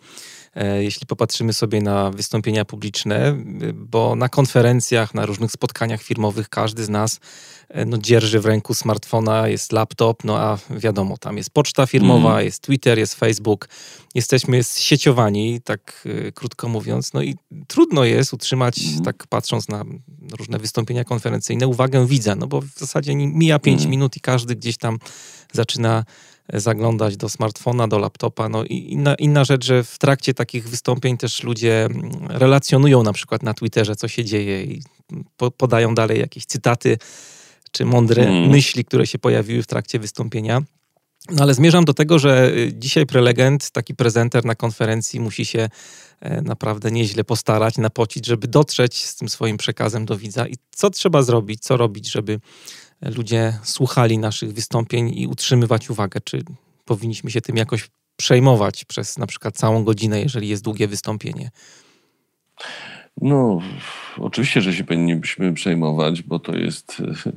[0.59, 3.37] E, jeśli popatrzymy sobie na wystąpienia publiczne,
[3.75, 7.21] bo na konferencjach, na różnych spotkaniach firmowych każdy z nas
[7.69, 12.33] e, no, dzierży w ręku smartfona, jest laptop, no a wiadomo, tam jest poczta firmowa,
[12.33, 12.45] mm.
[12.45, 13.69] jest Twitter, jest Facebook.
[14.15, 19.05] Jesteśmy sieciowani, tak y, krótko mówiąc, no i trudno jest utrzymać, mm.
[19.05, 19.85] tak patrząc na
[20.39, 23.91] różne wystąpienia konferencyjne, uwagę widza, no bo w zasadzie mija 5 mm.
[23.91, 24.99] minut i każdy gdzieś tam
[25.53, 26.05] zaczyna
[26.55, 28.49] zaglądać do smartfona, do laptopa.
[28.49, 33.13] No i inna, inna rzecz, że w trakcie takich wystąpień też ludzie mm, relacjonują na
[33.13, 34.83] przykład na Twitterze, co się dzieje i
[35.37, 36.99] po, podają dalej jakieś cytaty
[37.73, 38.51] czy mądre hmm.
[38.51, 40.63] myśli, które się pojawiły w trakcie wystąpienia.
[41.31, 45.69] No ale zmierzam do tego, że y, dzisiaj prelegent, taki prezenter na konferencji musi się
[46.21, 50.47] e, naprawdę nieźle postarać, napocić, żeby dotrzeć z tym swoim przekazem do widza.
[50.47, 52.41] I co trzeba zrobić, co robić, żeby
[53.01, 56.21] ludzie słuchali naszych wystąpień i utrzymywać uwagę?
[56.21, 56.43] Czy
[56.85, 61.51] powinniśmy się tym jakoś przejmować przez na przykład całą godzinę, jeżeli jest długie wystąpienie?
[63.23, 63.61] No,
[64.19, 67.33] oczywiście, że się powinniśmy przejmować, bo to jest yy,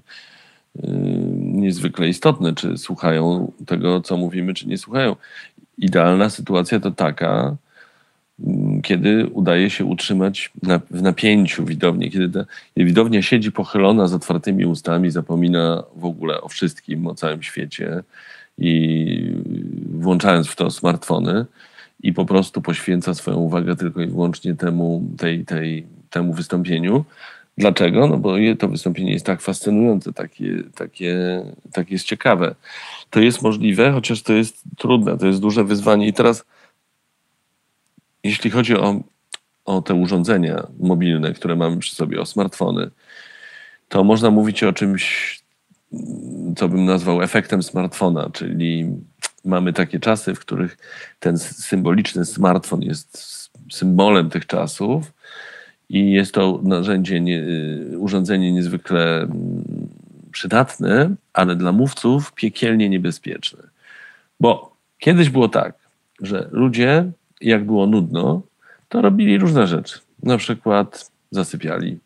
[1.36, 5.16] niezwykle istotne, czy słuchają tego, co mówimy, czy nie słuchają.
[5.78, 7.56] Idealna sytuacja to taka,
[8.84, 10.52] kiedy udaje się utrzymać
[10.92, 12.46] w napięciu widownię, kiedy, ta,
[12.78, 18.04] widownia siedzi pochylona z otwartymi ustami, zapomina w ogóle o wszystkim, o całym świecie
[18.58, 19.34] i
[19.94, 21.46] włączając w to smartfony
[22.04, 27.06] i po prostu poświęca swoją uwagę tylko i wyłącznie temu, tej, tej, temu wystąpieniu.
[27.58, 28.08] Dlaczego?
[28.08, 31.42] No bo to wystąpienie jest tak fascynujące, takie, takie,
[31.74, 32.56] takie jest ciekawe.
[33.10, 36.08] To jest możliwe, chociaż to jest trudne, to jest duże wyzwanie.
[36.08, 36.46] I teraz
[38.24, 39.02] jeśli chodzi o,
[39.66, 42.90] o te urządzenia mobilne, które mamy przy sobie, o smartfony,
[43.90, 45.40] to można mówić o czymś,
[46.58, 48.88] co bym nazwał efektem smartfona, czyli
[49.46, 50.78] mamy takie czasy, w których
[51.20, 53.18] ten symboliczny smartfon jest
[53.72, 55.14] symbolem tych czasów
[55.90, 57.44] i jest to narzędzie, nie,
[57.98, 59.64] urządzenie niezwykle mm,
[60.32, 63.64] przydatne, ale dla mówców piekielnie niebezpieczne.
[64.40, 65.74] Bo kiedyś było tak,
[66.22, 68.42] że ludzie jak było nudno,
[68.90, 70.00] to robili różne rzeczy.
[70.24, 72.00] Na przykład zasypiali,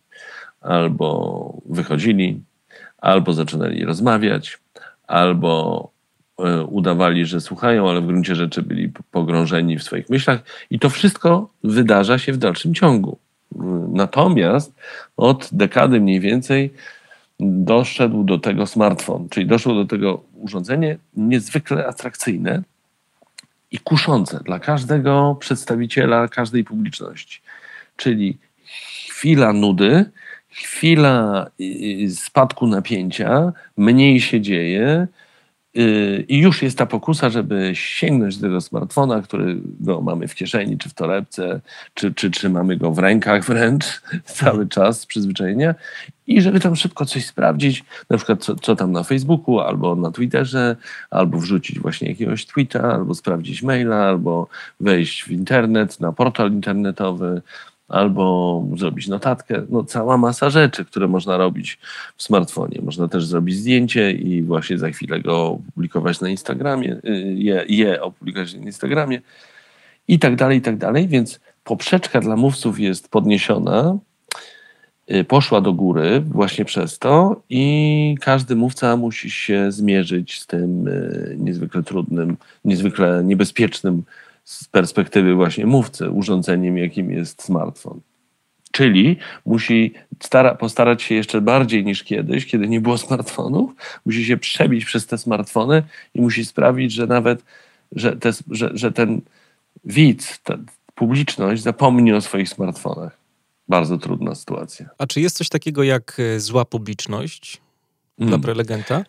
[0.62, 2.42] albo wychodzili,
[2.98, 4.58] albo zaczynali rozmawiać,
[5.08, 5.90] albo
[6.40, 10.90] e, udawali, że słuchają, ale w gruncie rzeczy byli pogrążeni w swoich myślach, i to
[10.90, 13.18] wszystko wydarza się w dalszym ciągu.
[13.94, 14.74] Natomiast
[15.18, 16.74] od dekady mniej więcej
[17.40, 22.64] doszedł do tego smartfon, czyli doszło do tego urządzenie niezwykle atrakcyjne,
[23.84, 27.42] kuszące dla każdego przedstawiciela każdej publiczności.
[27.98, 28.38] Czyli
[29.10, 30.06] chwila nudy,
[30.50, 31.64] chwila y,
[32.04, 35.08] y, spadku napięcia, mniej się dzieje,
[36.28, 40.90] i już jest ta pokusa, żeby sięgnąć do tego smartfona, którego mamy w kieszeni, czy
[40.90, 41.60] w torebce,
[41.94, 45.76] czy, czy trzymamy go w rękach wręcz cały czas z przyzwyczajenia
[46.28, 50.12] i żeby tam szybko coś sprawdzić, na przykład co, co, tam na Facebooku, albo na
[50.12, 50.76] Twitterze,
[51.10, 54.48] albo wrzucić właśnie jakiegoś tweeta, albo sprawdzić maila, albo
[54.80, 57.42] wejść w internet, na portal internetowy,
[57.88, 59.66] albo zrobić notatkę.
[59.70, 61.80] No cała masa rzeczy, które można robić
[62.18, 62.82] w smartfonie.
[62.82, 68.02] Można też zrobić zdjęcie i właśnie za chwilę go opublikować na Instagramie, y, je, je
[68.02, 69.22] opublikować na Instagramie
[70.08, 71.08] i tak dalej, i tak dalej.
[71.08, 73.98] Więc poprzeczka dla mówców jest podniesiona,
[75.12, 80.88] Y, poszła do góry właśnie przez to i każdy mówca musi się zmierzyć z tym
[80.88, 84.04] y, niezwykle trudnym, niezwykle niebezpiecznym
[84.46, 88.02] z perspektywy właśnie mówcy urządzeniem, jakim jest smartfon.
[88.72, 89.94] Czyli musi
[90.24, 93.72] stara, postarać się jeszcze bardziej niż kiedyś, kiedy nie było smartfonów,
[94.06, 95.84] musi się przebić przez te smartfony
[96.14, 97.44] i musi sprawić, że nawet,
[97.92, 99.22] że, te, że, że ten
[99.86, 100.58] widz, ta
[100.96, 103.18] publiczność zapomni o swoich smartfonach
[103.68, 104.90] bardzo trudna sytuacja.
[104.98, 107.62] A czy jest coś takiego jak e, zła publiczność
[108.20, 108.30] mm.
[108.30, 109.04] dla prelegenta?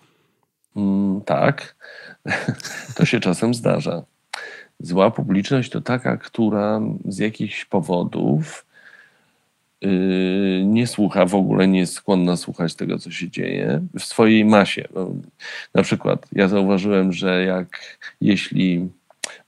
[0.76, 1.76] Mm, tak,
[2.96, 4.02] to się czasem zdarza.
[4.80, 8.66] Zła publiczność to taka, która z jakichś powodów
[9.80, 14.44] yy, nie słucha, w ogóle nie jest skłonna słuchać tego, co się dzieje w swojej
[14.44, 14.88] masie.
[14.94, 15.10] No,
[15.74, 18.88] na przykład ja zauważyłem, że jak jeśli,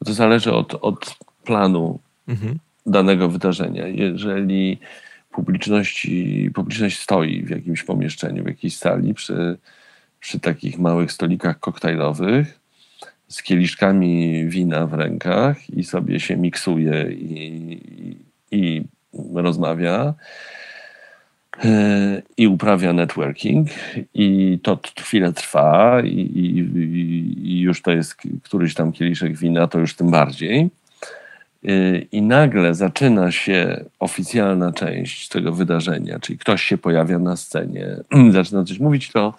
[0.04, 1.98] to zależy od, od planu
[2.28, 2.58] mhm.
[2.86, 4.78] danego wydarzenia, jeżeli
[5.30, 9.58] publiczności, publiczność stoi w jakimś pomieszczeniu, w jakiejś sali przy,
[10.20, 12.57] przy takich małych stolikach koktajlowych,
[13.28, 17.80] z kieliszkami wina w rękach i sobie się miksuje i,
[18.50, 18.84] i
[19.34, 20.14] rozmawia
[21.64, 23.68] e, i uprawia networking
[24.14, 26.58] i to chwilę trwa i, i,
[27.50, 30.70] i, już to jest któryś tam kieliszek wina, to już tym bardziej.
[31.64, 37.96] E, I nagle zaczyna się oficjalna część tego wydarzenia, czyli ktoś się pojawia na scenie,
[38.30, 39.34] zaczyna coś mówić, to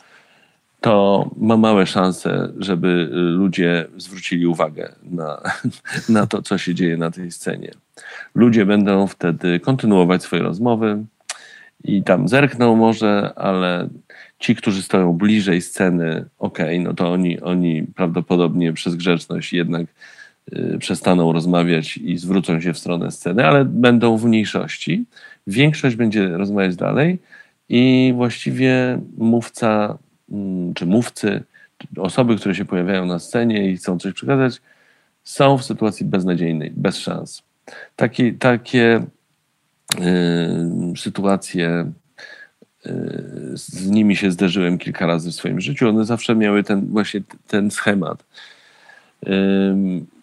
[0.81, 5.41] to ma małe szanse, żeby y, ludzie zwrócili uwagę na,
[6.09, 7.71] na to, co się dzieje na tej scenie.
[8.35, 11.03] Ludzie będą wtedy kontynuować swoje rozmowy
[11.83, 13.89] i tam zerkną może, ale
[14.39, 19.87] ci, którzy stoją bliżej sceny, okej, okay, no to oni, oni prawdopodobnie przez grzeczność jednak
[20.53, 25.05] y, przestaną rozmawiać i zwrócą się w stronę sceny, ale będą w mniejszości.
[25.47, 27.19] Większość będzie rozmawiać dalej
[27.69, 29.97] i właściwie mówca
[30.75, 31.43] czy mówcy,
[31.97, 34.61] osoby, które się pojawiają na scenie i chcą coś przekazać,
[35.23, 37.43] są w sytuacji beznadziejnej, bez szans.
[37.95, 39.05] Taki, takie
[39.99, 41.91] y, sytuacje
[42.85, 42.91] y,
[43.53, 45.89] z nimi się zderzyłem kilka razy w swoim życiu.
[45.89, 48.25] One zawsze miały ten właśnie ten schemat.
[49.27, 49.29] Y,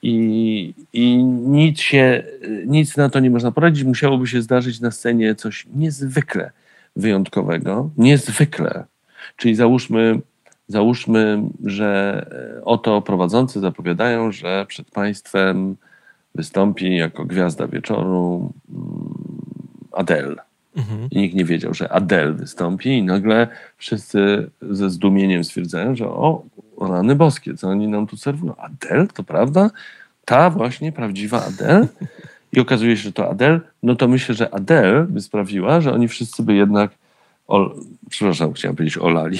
[0.02, 2.24] I, I nic się,
[2.66, 3.84] nic na to nie można poradzić.
[3.84, 6.50] Musiałoby się zdarzyć na scenie coś niezwykle
[6.96, 8.84] wyjątkowego, niezwykle
[9.36, 10.20] Czyli załóżmy,
[10.68, 12.20] załóżmy, że
[12.58, 15.76] e, oto prowadzący zapowiadają, że przed państwem
[16.34, 19.14] wystąpi jako gwiazda wieczoru mm,
[19.92, 20.36] Adele.
[20.76, 21.08] Mhm.
[21.10, 26.42] I nikt nie wiedział, że Adele wystąpi i nagle wszyscy ze zdumieniem stwierdzają, że o,
[26.80, 28.56] rany boskie, co oni nam tu serwują?
[28.56, 29.70] Adele, to prawda?
[30.24, 31.86] Ta właśnie prawdziwa Adele?
[32.52, 33.60] I okazuje się, że to Adele.
[33.82, 36.90] No to myślę, że Adele by sprawiła, że oni wszyscy by jednak
[37.48, 37.74] o,
[38.10, 39.38] przepraszam, chciałem powiedzieć olali,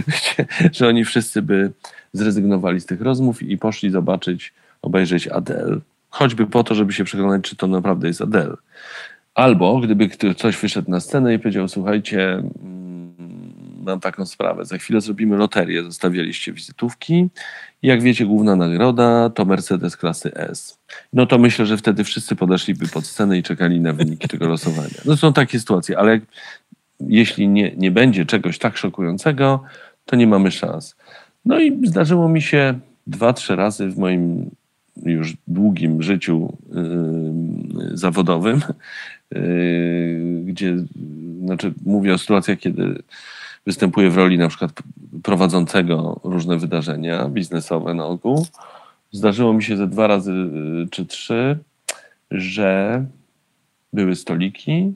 [0.76, 1.72] że oni wszyscy by
[2.12, 4.52] zrezygnowali z tych rozmów i poszli zobaczyć,
[4.82, 8.56] obejrzeć Adele, choćby po to, żeby się przekonać, czy to naprawdę jest Adele.
[9.34, 13.14] Albo gdyby ktoś wyszedł na scenę i powiedział, słuchajcie, mm,
[13.84, 17.28] mam taką sprawę, za chwilę zrobimy loterię, zostawialiście wizytówki
[17.82, 20.78] jak wiecie, główna nagroda to Mercedes klasy S.
[21.12, 25.00] No to myślę, że wtedy wszyscy podeszliby pod scenę i czekali na wyniki tego losowania.
[25.04, 26.22] No są takie sytuacje, ale jak
[27.00, 29.62] jeśli nie, nie będzie czegoś tak szokującego,
[30.04, 30.96] to nie mamy szans.
[31.44, 34.50] No i zdarzyło mi się dwa, trzy razy w moim
[35.04, 38.60] już długim życiu yy, zawodowym,
[39.30, 40.76] yy, gdzie,
[41.44, 43.02] znaczy mówię o sytuacjach, kiedy
[43.66, 44.72] występuję w roli na przykład
[45.22, 48.46] prowadzącego różne wydarzenia biznesowe na ogół.
[49.12, 51.58] Zdarzyło mi się ze dwa razy yy, czy trzy,
[52.30, 53.04] że
[53.92, 54.92] były stoliki,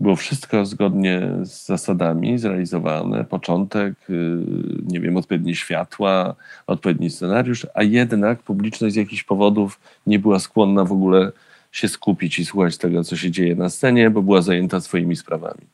[0.00, 3.24] było wszystko zgodnie z zasadami zrealizowane.
[3.24, 4.38] Początek, y,
[4.86, 6.34] nie wiem, odpowiednie światła,
[6.66, 11.32] odpowiedni scenariusz, a jednak publiczność z jakichś powodów nie była skłonna w ogóle
[11.72, 15.66] się skupić i słuchać tego, co się dzieje na scenie, bo była zajęta swoimi sprawami.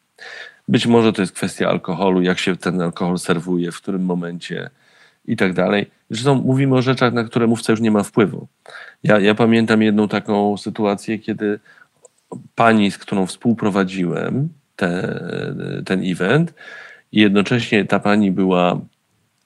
[0.68, 4.70] Być może to jest kwestia alkoholu, jak się ten alkohol serwuje, w którym momencie
[5.24, 5.90] i tak dalej.
[6.10, 8.46] Zresztą mówimy o rzeczach, na które mówca już nie ma wpływu.
[9.02, 11.58] Ja, ja pamiętam jedną taką sytuację, kiedy
[12.54, 15.20] pani, z którą współprowadziłem te,
[15.84, 16.54] ten event
[17.12, 18.80] i jednocześnie ta pani była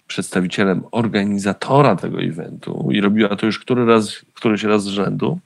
[0.06, 5.38] przedstawicielem organizatora tego eventu i robiła to już który raz, któryś raz z rzędu,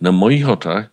[0.00, 0.90] na moich oczach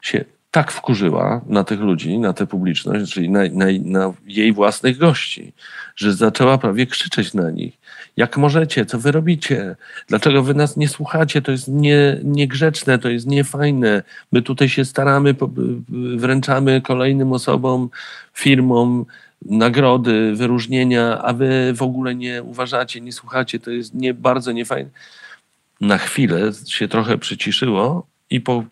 [0.00, 4.98] się tak wkurzyła na tych ludzi, na tę publiczność, czyli na, na, na, jej własnych
[4.98, 5.52] gości,
[5.96, 7.78] że zaczęła prawie krzyczeć na nich.
[8.16, 8.86] Jak możecie?
[8.86, 9.76] Co wy robicie?
[10.08, 11.42] Dlaczego wy nas nie słuchacie?
[11.42, 14.02] To jest nie, niegrzeczne, to jest niefajne.
[14.32, 15.34] My tutaj się staramy,
[16.16, 17.90] wręczamy kolejnym osobom,
[18.34, 19.04] firmom
[19.42, 23.60] nagrody, wyróżnienia, a wy w ogóle nie uważacie, nie słuchacie.
[23.60, 24.90] To jest nie, bardzo niefajne.
[25.80, 28.64] Na chwilę się trochę przyciszyło, i po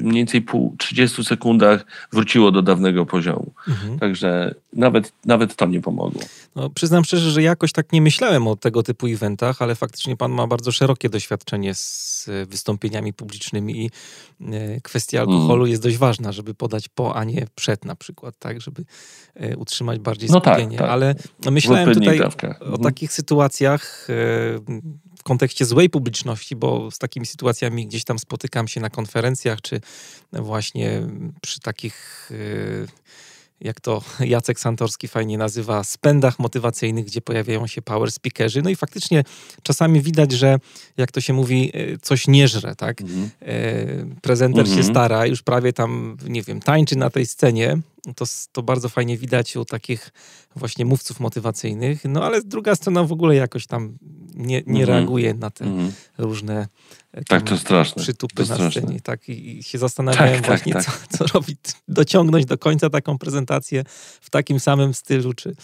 [0.00, 3.52] mniej więcej pół, 30 sekundach wróciło do dawnego poziomu.
[3.68, 3.98] Mhm.
[3.98, 6.22] Także nawet, nawet to nie pomogło.
[6.56, 10.32] No, przyznam szczerze, że jakoś tak nie myślałem o tego typu eventach, ale faktycznie pan
[10.32, 13.90] ma bardzo szerokie doświadczenie z wystąpieniami publicznymi i
[14.40, 15.34] e, kwestia mm.
[15.34, 15.70] alkoholu mm.
[15.70, 18.84] jest dość ważna, żeby podać po, a nie przed na przykład, tak, żeby
[19.34, 20.64] e, utrzymać bardziej skupienie.
[20.64, 20.90] No tak, tak.
[20.90, 21.14] Ale
[21.50, 22.82] myślałem tutaj o, o mhm.
[22.82, 24.06] takich sytuacjach
[25.18, 29.80] w kontekście złej publiczności, bo z takimi sytuacjami gdzieś tam spotykam się na konferencjach, czy
[30.32, 31.02] właśnie
[31.42, 32.30] przy takich
[33.64, 38.62] jak to Jacek Santorski fajnie nazywa, spędach motywacyjnych, gdzie pojawiają się power speakerzy.
[38.62, 39.24] No i faktycznie
[39.62, 40.58] czasami widać, że
[40.96, 43.00] jak to się mówi, e, coś nie żre, tak?
[43.00, 43.30] Mhm.
[43.42, 44.76] E, prezenter mhm.
[44.76, 47.78] się stara, już prawie tam, nie wiem, tańczy na tej scenie.
[48.16, 50.10] To, to bardzo fajnie widać u takich
[50.56, 52.04] właśnie mówców motywacyjnych.
[52.04, 53.98] No ale druga strona w ogóle jakoś tam
[54.34, 54.88] nie, nie mhm.
[54.88, 55.92] reaguje na te mhm.
[56.18, 56.68] różne
[57.28, 58.02] tak, to straszne.
[58.02, 59.00] przytupy to na scenie.
[59.00, 63.18] Tak, I się zastanawiałem tak, tak, właśnie, tak, Co, co robić, dociągnąć do końca taką
[63.18, 63.84] prezentację
[64.20, 65.56] w takim samym stylu, czy,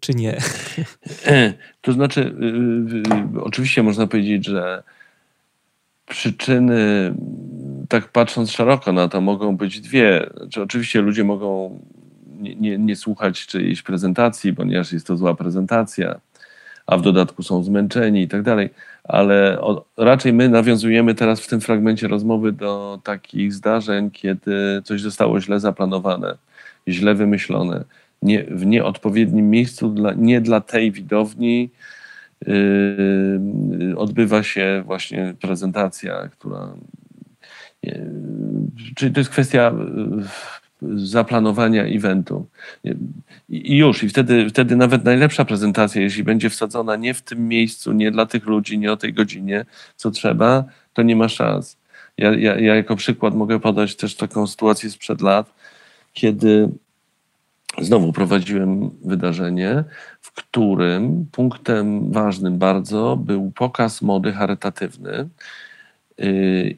[0.00, 0.38] czy nie.
[1.26, 4.82] E, to znaczy, y, y, y, oczywiście można powiedzieć, że
[6.08, 7.14] przyczyny,
[7.90, 10.30] tak patrząc szeroko na to, mogą być dwie.
[10.36, 11.80] Znaczy, oczywiście ludzie mogą
[12.40, 16.20] nie, nie, nie słuchać czyjejś prezentacji, ponieważ jest to zła prezentacja,
[16.86, 18.70] a w dodatku są zmęczeni i tak dalej
[19.04, 25.00] ale o, raczej my nawiązujemy teraz w tym fragmencie rozmowy do takich zdarzeń, kiedy coś
[25.00, 26.36] zostało źle zaplanowane,
[26.88, 27.84] źle wymyślone,
[28.22, 31.70] nie, w nieodpowiednim miejscu, dla, nie dla tej widowni.
[32.46, 36.68] Yy, odbywa się właśnie prezentacja, która.
[38.94, 39.72] Czyli to jest kwestia
[40.82, 42.46] yy, zaplanowania eventu.
[43.48, 47.92] I już, i wtedy, wtedy nawet najlepsza prezentacja, jeśli będzie wsadzona nie w tym miejscu,
[47.92, 49.64] nie dla tych ludzi, nie o tej godzinie,
[49.96, 51.76] co trzeba, to nie ma szans.
[52.18, 55.54] Ja, ja, ja jako przykład mogę podać też taką sytuację sprzed lat,
[56.12, 56.68] kiedy
[57.78, 59.84] znowu prowadziłem wydarzenie,
[60.20, 65.28] w którym punktem ważnym bardzo był pokaz mody charytatywny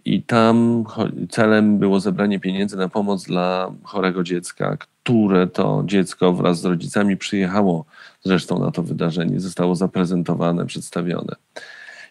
[0.05, 0.85] I tam
[1.31, 7.17] celem było zebranie pieniędzy na pomoc dla chorego dziecka, które to dziecko wraz z rodzicami
[7.17, 7.85] przyjechało
[8.25, 11.35] zresztą na to wydarzenie, zostało zaprezentowane, przedstawione.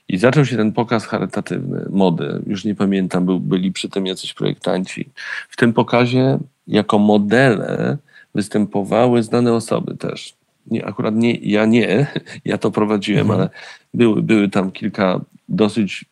[0.08, 2.42] I zaczął się ten pokaz charytatywny, mody.
[2.48, 5.10] Już nie pamiętam, był, byli przy tym jacyś projektanci.
[5.50, 7.98] W tym pokazie jako modele
[8.36, 10.34] występowały znane osoby też.
[10.68, 12.08] Nie, akurat nie, ja nie,
[12.46, 13.40] ja to prowadziłem, mhm.
[13.40, 13.50] ale
[13.94, 16.06] były, były tam kilka dosyć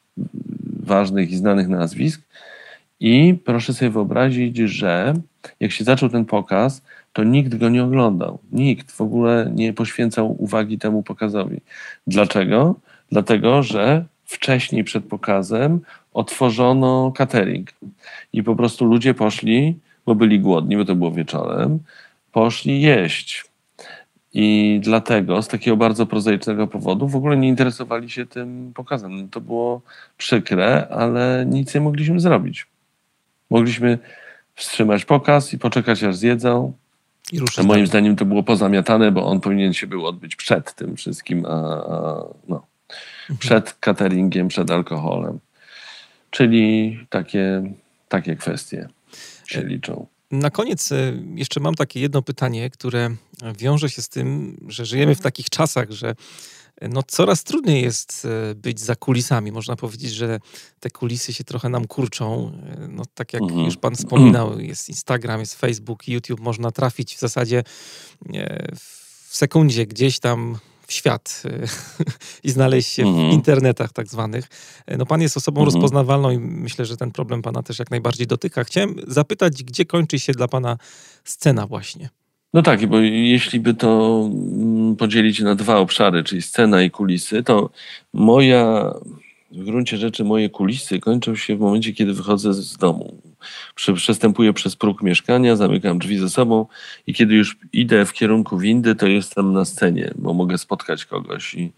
[0.89, 2.21] ważnych i znanych nazwisk.
[2.99, 5.13] I proszę sobie wyobrazić, że
[5.59, 6.81] jak się zaczął ten pokaz,
[7.13, 8.39] to nikt go nie oglądał.
[8.51, 11.61] Nikt w ogóle nie poświęcał uwagi temu pokazowi.
[12.07, 12.75] Dlaczego?
[13.11, 15.79] Dlatego, że wcześniej przed pokazem
[16.13, 17.69] otworzono catering
[18.33, 21.79] i po prostu ludzie poszli, bo byli głodni, bo to było wieczorem,
[22.31, 23.48] poszli jeść.
[24.41, 29.29] I dlatego z takiego bardzo prozaicznego powodu w ogóle nie interesowali się tym pokazem.
[29.29, 29.81] To było
[30.17, 32.67] przykre, ale nic nie mogliśmy zrobić.
[33.49, 33.99] Mogliśmy
[34.55, 36.73] wstrzymać pokaz i poczekać aż zjedzą.
[37.33, 37.87] I moim dalej.
[37.87, 42.23] zdaniem to było pozamiatane, bo on powinien się był odbyć przed tym wszystkim, a, a
[42.47, 42.65] no,
[43.21, 43.39] mhm.
[43.39, 45.39] przed cateringiem, przed alkoholem.
[46.29, 47.63] Czyli takie,
[48.09, 48.87] takie kwestie
[49.45, 50.05] się liczą.
[50.32, 53.15] Na koniec e, jeszcze mam takie jedno pytanie, które
[53.57, 56.15] wiąże się z tym, że żyjemy w takich czasach, że
[56.82, 59.51] e, no coraz trudniej jest e, być za kulisami.
[59.51, 60.39] Można powiedzieć, że
[60.80, 62.51] te kulisy się trochę nam kurczą.
[62.89, 63.65] No, tak jak mhm.
[63.65, 67.63] już pan wspominał, jest Instagram, jest Facebook, YouTube, można trafić w zasadzie
[68.75, 70.57] w sekundzie gdzieś tam
[70.89, 71.67] w świat y,
[72.47, 73.31] i znaleźć się w mhm.
[73.31, 74.47] internetach tak zwanych.
[74.97, 75.73] No pan jest osobą mhm.
[75.73, 78.63] rozpoznawalną i myślę, że ten problem pana też jak najbardziej dotyka.
[78.63, 80.77] Chciałem zapytać, gdzie kończy się dla pana
[81.23, 82.09] scena właśnie?
[82.53, 87.43] No tak, bo jeśli by to mm, podzielić na dwa obszary, czyli scena i kulisy,
[87.43, 87.69] to
[88.13, 88.93] moja
[89.51, 93.21] w gruncie rzeczy moje kulisy kończą się w momencie, kiedy wychodzę z domu.
[93.95, 96.65] Przestępuję przez próg mieszkania, zamykam drzwi ze sobą
[97.07, 101.53] i kiedy już idę w kierunku windy, to jestem na scenie, bo mogę spotkać kogoś.
[101.53, 101.71] I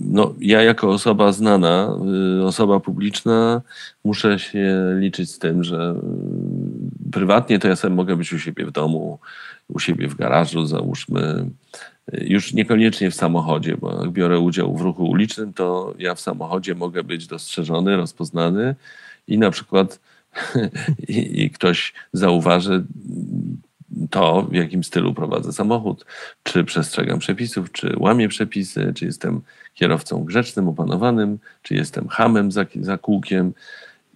[0.00, 1.96] no, ja jako osoba znana,
[2.38, 3.62] y, osoba publiczna,
[4.04, 5.94] muszę się liczyć z tym, że
[7.08, 9.18] y, prywatnie to ja sobie mogę być u siebie w domu,
[9.68, 11.50] u siebie w garażu, załóżmy,
[12.12, 16.74] już niekoniecznie w samochodzie, bo jak biorę udział w ruchu ulicznym, to ja w samochodzie
[16.74, 18.74] mogę być dostrzeżony, rozpoznany
[19.28, 20.00] i na przykład
[21.08, 22.84] i, i ktoś zauważy
[24.10, 26.04] to, w jakim stylu prowadzę samochód,
[26.42, 29.40] czy przestrzegam przepisów, czy łamię przepisy, czy jestem
[29.74, 33.52] kierowcą grzecznym, opanowanym, czy jestem hamem za, za kółkiem.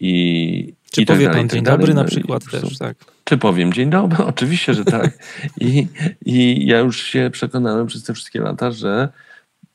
[0.05, 1.79] I Czy i tak powie dalej, pan tak dzień dalej.
[1.79, 2.97] dobry No na i przykład też, tak?
[3.25, 4.25] Czy powiem dzień dobry?
[4.35, 5.11] Oczywiście, że tak.
[5.61, 5.87] I,
[6.25, 9.09] I ja już się przekonałem przez te wszystkie lata, że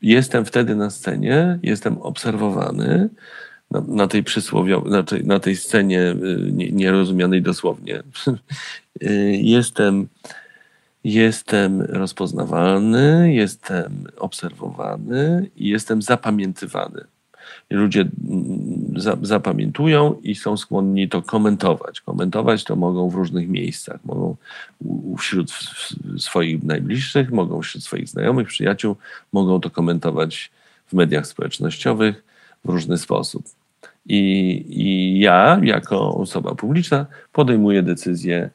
[0.02, 3.10] jestem wtedy na scenie, jestem obserwowany
[3.72, 8.04] na, na tej przysłowiowej, na tej, na tej scenie y, nie- nierozumianej dosłownie.
[9.04, 10.08] Y, Jestem,
[11.04, 17.02] jestem rozpoznawalny, jestem obserwowany i jestem zapamiętywany.
[17.70, 22.02] Ludzie mm, za, zapamiętują i są skłonni to komentować.
[22.02, 24.00] Komentować to mogą w różnych miejscach.
[24.06, 24.36] Mogą
[25.18, 25.52] wśród
[26.18, 28.96] swoich najbliższych, mogą wśród swoich znajomych, przyjaciół,
[29.34, 30.52] mogą to komentować
[30.88, 32.24] w mediach społecznościowych
[32.66, 33.46] w różny sposób.
[34.06, 34.20] I,
[34.70, 38.50] I ja, jako osoba publiczna, podejmuję decyzję,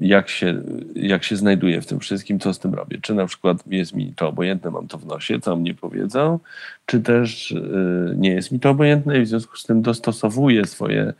[0.00, 0.62] jak się,
[0.94, 2.98] jak się znajduję w tym wszystkim, co z tym robię.
[3.02, 6.38] Czy na przykład jest mi to obojętne, mam to w nosie, co mnie powiedzą,
[6.86, 11.12] czy też y, nie jest mi to obojętne i w związku z tym dostosowuję swoje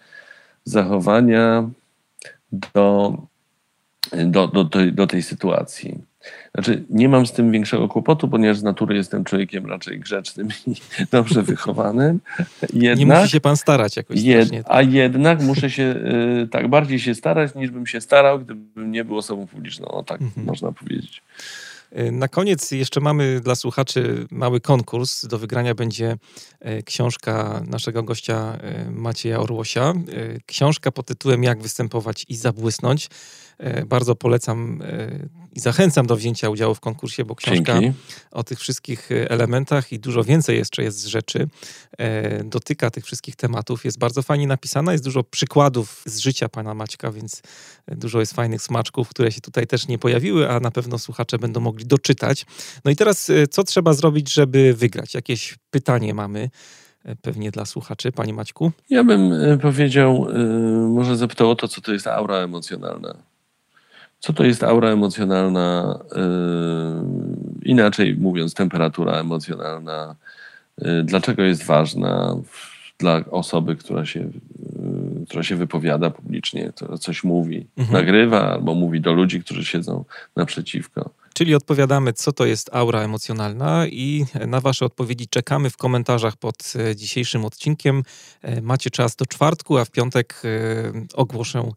[0.65, 1.71] zachowania
[2.53, 3.17] do,
[4.27, 6.10] do, do, tej, do tej sytuacji.
[6.55, 10.75] Znaczy, nie mam z tym większego kłopotu, ponieważ z natury jestem człowiekiem raczej grzecznym i
[11.13, 12.21] dobrze wychowanym.
[12.73, 14.63] Nie Jednak, musi się pan starać jakoś Jed, strasznie.
[14.73, 15.83] a jednak muszę się
[16.45, 19.87] y, tak bardziej się starać, niż bym się starał, gdybym nie był osobą publiczną.
[19.89, 20.47] O tak Mhm.
[20.47, 21.23] można powiedzieć.
[21.99, 25.27] Y, Na koniec jeszcze mamy dla słuchaczy mały konkurs.
[25.27, 26.17] Do wygrania będzie
[26.61, 29.93] e, książka naszego gościa e, Macieja Orłosia.
[30.47, 33.09] Książka pod tytułem Jak występować i zabłysnąć.
[33.61, 37.99] E, Bardzo polecam e, i zachęcam do wzięcia udziału w konkursie, bo książka Dzięki.
[38.31, 41.49] o tych wszystkich e, elementach i dużo więcej jeszcze jest z rzeczy.
[42.45, 43.85] Dotyka tych wszystkich tematów.
[43.85, 47.43] Jest bardzo fajnie napisana, jest dużo przykładów z życia pana Maćka, więc
[47.89, 51.61] dużo jest fajnych smaczków, które się tutaj też nie pojawiły, a na pewno słuchacze będą
[51.61, 52.47] mogli doczytać.
[52.85, 55.15] No i teraz, co trzeba zrobić, żeby wygrać?
[55.15, 56.51] Jakieś pytanie mamy
[57.23, 58.73] pewnie dla słuchaczy, panie Maćku.
[58.91, 59.33] Ja bym
[59.63, 60.27] powiedział,
[60.89, 63.30] może zapytał o to, co to jest aura emocjonalna.
[64.21, 65.99] Co to jest aura emocjonalna?
[66.13, 66.21] y,
[67.65, 70.17] Inaczej mówiąc, temperatura emocjonalna.
[70.83, 76.99] y, Dlaczego jest ważna w- dla osoby, która się, y, która się wypowiada publicznie, która
[76.99, 77.99] coś mówi, Mhm.
[77.99, 80.05] nagrywa albo mówi do ludzi, którzy siedzą
[80.37, 81.11] naprzeciwko.
[81.35, 86.73] Czyli odpowiadamy, co to jest aura emocjonalna, i na Wasze odpowiedzi czekamy w komentarzach pod
[86.77, 88.03] e, dzisiejszym odcinkiem.
[88.43, 90.49] E, Macie czas do czwartku, a w piątek e,
[91.15, 91.71] ogłoszę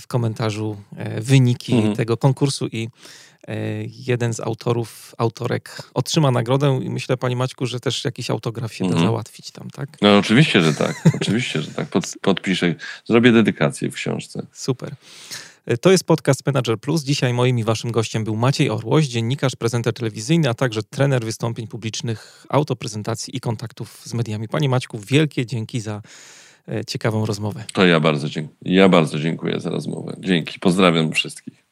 [0.00, 1.96] w komentarzu e, wyniki Mhm.
[1.96, 2.88] tego konkursu i
[3.48, 3.54] e,
[3.84, 6.80] jeden z autorów, autorek otrzyma nagrodę.
[6.82, 9.06] I myślę, Panie Maćku, że też jakiś autograf się da Mhm.
[9.06, 9.88] załatwić tam, tak?
[10.02, 11.02] No oczywiście, że tak.
[11.20, 11.88] Oczywiście, że tak.
[11.88, 12.74] Pod, podpiszę.
[13.04, 14.46] Zrobię dedykację w książce.
[14.52, 14.94] Super.
[15.66, 17.02] E, To jest podcast Manager Plus.
[17.02, 21.66] Dzisiaj moim i waszym gościem był Maciej Orłoś, dziennikarz, prezenter telewizyjny, a także trener wystąpień
[21.68, 24.48] publicznych, autoprezentacji i kontaktów z mediami.
[24.48, 26.02] Panie Maćku, wielkie dzięki za e,
[26.86, 27.64] ciekawą rozmowę.
[27.72, 28.74] To ja bardzo, dziękuję.
[28.74, 30.16] ja bardzo dziękuję za rozmowę.
[30.20, 30.58] Dzięki.
[30.58, 31.64] Pozdrawiam wszystkich.